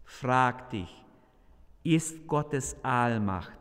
Frag 0.04 0.70
dich, 0.70 1.04
ist 1.82 2.26
Gottes 2.26 2.76
Allmacht 2.82 3.58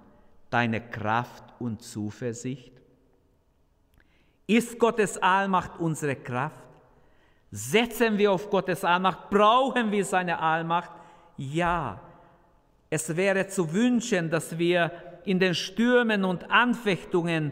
deine 0.50 0.82
Kraft 0.82 1.44
und 1.60 1.82
Zuversicht? 1.82 2.74
Ist 4.54 4.78
Gottes 4.78 5.18
Allmacht 5.18 5.80
unsere 5.80 6.16
Kraft? 6.16 6.62
Setzen 7.50 8.20
wir 8.20 8.32
auf 8.32 8.52
Gottes 8.52 8.86
Allmacht? 8.86 9.32
Brauchen 9.32 9.92
wir 9.92 10.06
seine 10.06 10.40
Allmacht? 10.40 10.92
Ja. 11.38 12.00
Es 12.88 13.16
wäre 13.18 13.48
zu 13.48 13.74
wünschen, 13.74 14.30
dass 14.30 14.56
wir 14.60 14.92
in 15.26 15.40
den 15.40 15.56
Stürmen 15.56 16.24
und 16.24 16.52
Anfechtungen 16.52 17.52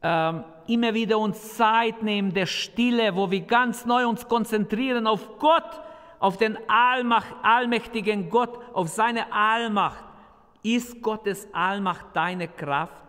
ähm, 0.00 0.44
immer 0.66 0.94
wieder 0.94 1.18
uns 1.18 1.54
Zeit 1.54 2.02
nehmen 2.02 2.32
der 2.32 2.46
Stille, 2.46 3.14
wo 3.14 3.30
wir 3.30 3.42
ganz 3.42 3.84
neu 3.84 4.06
uns 4.06 4.26
konzentrieren 4.26 5.06
auf 5.06 5.38
Gott, 5.38 5.82
auf 6.18 6.38
den 6.38 6.56
Allmacht, 6.66 7.34
allmächtigen 7.42 8.30
Gott, 8.30 8.58
auf 8.72 8.88
seine 8.88 9.30
Allmacht. 9.34 10.04
Ist 10.62 11.02
Gottes 11.02 11.46
Allmacht 11.52 12.06
deine 12.14 12.48
Kraft? 12.48 13.04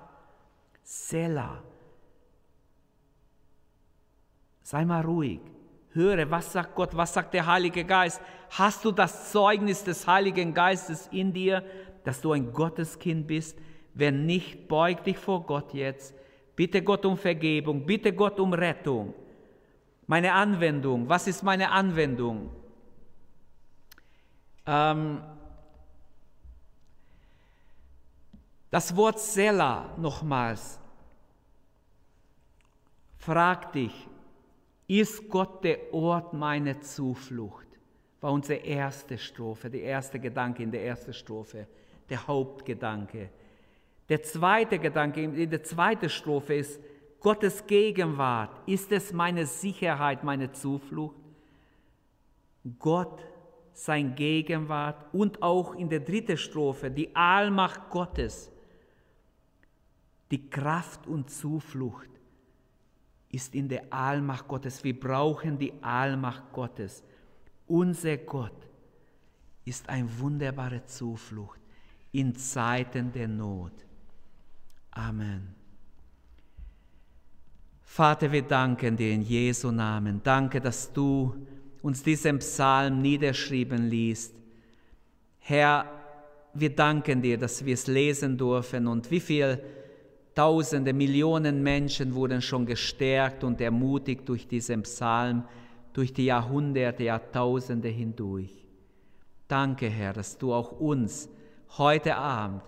Selah. 0.84 1.67
Sei 4.68 4.84
mal 4.84 5.02
ruhig. 5.02 5.40
Höre, 5.94 6.30
was 6.30 6.52
sagt 6.52 6.76
Gott, 6.76 6.94
was 6.94 7.14
sagt 7.14 7.34
der 7.34 7.46
Heilige 7.46 7.86
Geist? 7.86 8.20
Hast 8.50 8.84
du 8.84 8.92
das 8.92 9.32
Zeugnis 9.32 9.86
des 9.86 10.06
Heiligen 10.06 10.54
Geistes 10.54 11.08
in 11.08 11.32
dir, 11.32 11.64
dass 12.04 12.20
du 12.20 12.34
ein 12.34 12.52
Gotteskind 12.52 13.28
bist? 13.28 13.58
Wenn 13.94 14.26
nicht, 14.26 14.68
beug 14.68 15.06
dich 15.06 15.18
vor 15.18 15.46
Gott 15.46 15.74
jetzt. 15.74 16.14
Bitte 16.58 16.82
Gott 16.82 17.06
um 17.06 17.16
Vergebung, 17.16 17.86
bitte 17.86 18.12
Gott 18.12 18.42
um 18.42 18.52
Rettung. 18.52 19.14
Meine 20.06 20.34
Anwendung, 20.34 21.08
was 21.08 21.28
ist 21.28 21.44
meine 21.44 21.72
Anwendung? 21.72 22.50
Ähm, 24.66 25.22
das 28.70 28.94
Wort 28.98 29.22
Sela 29.22 29.94
nochmals. 29.96 30.78
Frag 33.18 33.72
dich, 33.72 34.10
ist 34.88 35.30
Gott 35.30 35.64
der 35.64 35.94
Ort 35.94 36.34
meiner 36.34 36.80
Zuflucht? 36.82 37.68
War 38.22 38.32
unsere 38.32 38.60
erste 38.60 39.18
Strophe, 39.18 39.70
der 39.70 39.82
erste 39.82 40.20
Gedanke 40.20 40.64
in 40.64 40.72
der 40.72 40.86
ersten 40.86 41.14
Strophe, 41.14 41.68
der 42.10 42.26
Hauptgedanke. 42.26 43.30
Der 44.10 44.24
zweite 44.24 44.80
Gedanke 44.80 45.22
in 45.24 45.50
der 45.50 45.64
zweiten 45.64 46.10
Strophe 46.10 46.56
ist, 46.56 46.80
Gottes 47.20 47.66
Gegenwart, 47.68 48.52
ist 48.68 48.92
es 48.92 49.12
meine 49.12 49.46
Sicherheit, 49.46 50.24
meine 50.24 50.52
Zuflucht? 50.52 51.16
Gott, 52.80 53.26
sein 53.74 54.16
Gegenwart 54.16 55.14
und 55.14 55.42
auch 55.44 55.76
in 55.76 55.90
der 55.90 56.00
dritten 56.00 56.38
Strophe 56.38 56.90
die 56.90 57.16
Allmacht 57.16 57.90
Gottes, 57.90 58.52
die 60.32 60.50
Kraft 60.50 61.06
und 61.06 61.30
Zuflucht 61.30 62.10
ist 63.38 63.54
in 63.54 63.70
der 63.70 63.84
Allmacht 63.92 64.48
Gottes. 64.48 64.84
Wir 64.84 65.00
brauchen 65.00 65.60
die 65.60 65.72
Allmacht 65.82 66.52
Gottes. 66.52 67.04
Unser 67.68 68.18
Gott 68.18 68.68
ist 69.64 69.88
eine 69.90 70.10
wunderbare 70.20 70.84
Zuflucht 70.86 71.60
in 72.14 72.36
Zeiten 72.36 73.12
der 73.12 73.28
Not. 73.28 73.74
Amen. 74.90 75.54
Vater, 77.84 78.32
wir 78.32 78.42
danken 78.42 78.98
dir 78.98 79.12
in 79.14 79.22
Jesu 79.22 79.70
Namen. 79.70 80.20
Danke, 80.24 80.60
dass 80.60 80.92
du 80.92 81.36
uns 81.84 82.02
diesen 82.02 82.40
Psalm 82.40 83.04
niederschrieben 83.04 83.88
liest. 83.88 84.34
Herr, 85.38 85.86
wir 86.56 86.76
danken 86.76 87.22
dir, 87.22 87.38
dass 87.38 87.64
wir 87.64 87.76
es 87.76 87.86
lesen 87.86 88.36
dürfen 88.36 88.88
und 88.88 89.12
wie 89.12 89.20
viel 89.20 89.62
Tausende, 90.38 90.94
Millionen 90.94 91.64
Menschen 91.64 92.14
wurden 92.14 92.44
schon 92.44 92.68
gestärkt 92.68 93.44
und 93.44 93.60
ermutigt 93.60 94.30
durch 94.30 94.48
diesen 94.48 94.84
Psalm, 94.84 95.44
durch 95.94 96.14
die 96.14 96.26
Jahrhunderte, 96.26 97.06
Jahrtausende 97.06 97.88
hindurch. 97.88 98.52
Danke, 99.48 99.90
Herr, 99.90 100.14
dass 100.14 100.38
du 100.38 100.54
auch 100.54 100.74
uns 100.74 101.28
heute 101.80 102.16
Abend 102.16 102.62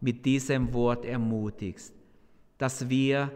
mit 0.00 0.24
diesem 0.24 0.72
Wort 0.72 1.04
ermutigst, 1.04 1.92
dass 2.56 2.88
wir 2.88 3.30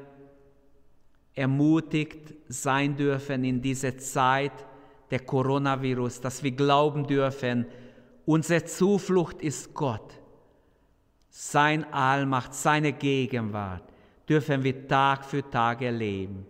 ermutigt 1.34 2.32
sein 2.48 2.96
dürfen 2.96 3.44
in 3.44 3.60
dieser 3.60 3.98
Zeit 3.98 4.64
der 5.10 5.20
Coronavirus, 5.20 6.22
dass 6.22 6.42
wir 6.42 6.52
glauben 6.52 7.06
dürfen, 7.06 7.66
unsere 8.24 8.64
Zuflucht 8.64 9.42
ist 9.42 9.74
Gott 9.74 10.23
sein 11.36 11.84
Allmacht, 11.92 12.54
seine 12.54 12.92
Gegenwart 12.92 13.82
dürfen 14.28 14.62
wir 14.62 14.86
Tag 14.86 15.24
für 15.24 15.42
Tag 15.50 15.82
erleben. 15.82 16.46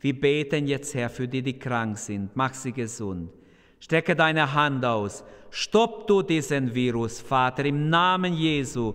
Wir 0.00 0.18
beten 0.18 0.66
jetzt, 0.66 0.94
Herr, 0.94 1.10
für 1.10 1.28
die, 1.28 1.42
die 1.42 1.58
krank 1.58 1.98
sind. 1.98 2.30
Mach 2.34 2.54
sie 2.54 2.72
gesund. 2.72 3.30
Strecke 3.78 4.16
deine 4.16 4.54
Hand 4.54 4.86
aus. 4.86 5.22
Stopp 5.50 6.06
du 6.06 6.22
diesen 6.22 6.74
Virus, 6.74 7.20
Vater, 7.20 7.66
im 7.66 7.90
Namen 7.90 8.32
Jesu. 8.32 8.94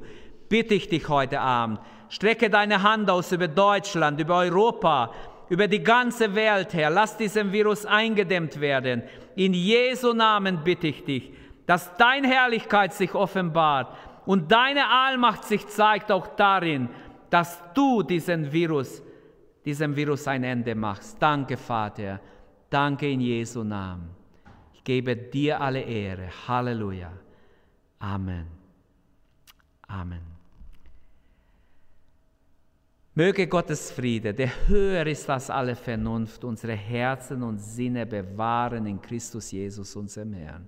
Bitte 0.49 0.73
ich 0.73 0.89
dich 0.89 1.07
heute 1.07 1.39
Abend. 1.39 1.81
Strecke 2.09 2.49
deine 2.49 2.81
Hand 2.81 3.07
aus 3.07 3.31
über 3.31 3.47
Deutschland, 3.47 4.19
über 4.19 4.39
Europa, 4.39 5.13
über 5.49 5.67
die 5.67 5.83
ganze 5.83 6.33
Welt, 6.33 6.73
Herr. 6.73 6.89
Lass 6.89 7.15
diesen 7.15 7.51
Virus 7.51 7.85
eingedämmt 7.85 8.59
werden. 8.59 9.03
In 9.35 9.53
Jesu 9.53 10.13
Namen 10.13 10.63
bitte 10.63 10.87
ich 10.87 11.05
dich, 11.05 11.31
dass 11.67 11.95
deine 11.97 12.27
Herrlichkeit 12.27 12.91
sich 12.93 13.13
offenbart 13.13 13.95
und 14.27 14.51
deine 14.51 14.87
Allmacht 14.89 15.45
sich 15.45 15.65
zeigt 15.67 16.11
auch 16.11 16.27
darin, 16.35 16.89
dass 17.29 17.63
du 17.73 18.03
diesen 18.03 18.51
Virus, 18.51 19.01
diesem 19.65 19.95
Virus 19.95 20.27
ein 20.27 20.43
Ende 20.43 20.75
machst. 20.75 21.17
Danke, 21.19 21.57
Vater. 21.57 22.19
Danke 22.69 23.09
in 23.09 23.21
Jesu 23.21 23.63
Namen. 23.63 24.09
Ich 24.73 24.83
gebe 24.83 25.15
dir 25.15 25.59
alle 25.59 25.81
Ehre. 25.81 26.29
Halleluja. 26.47 27.11
Amen. 27.99 28.47
Amen. 29.87 30.21
Möge 33.15 33.47
Gottes 33.47 33.91
Friede, 33.91 34.33
der 34.33 34.67
höher 34.67 35.07
ist 35.07 35.27
als 35.29 35.49
alle 35.49 35.75
Vernunft, 35.75 36.43
unsere 36.43 36.73
Herzen 36.73 37.41
und 37.41 37.57
Sinne 37.59 38.05
bewahren 38.05 38.85
in 38.85 39.01
Christus 39.01 39.51
Jesus, 39.51 39.95
unserem 39.95 40.33
Herrn. 40.33 40.67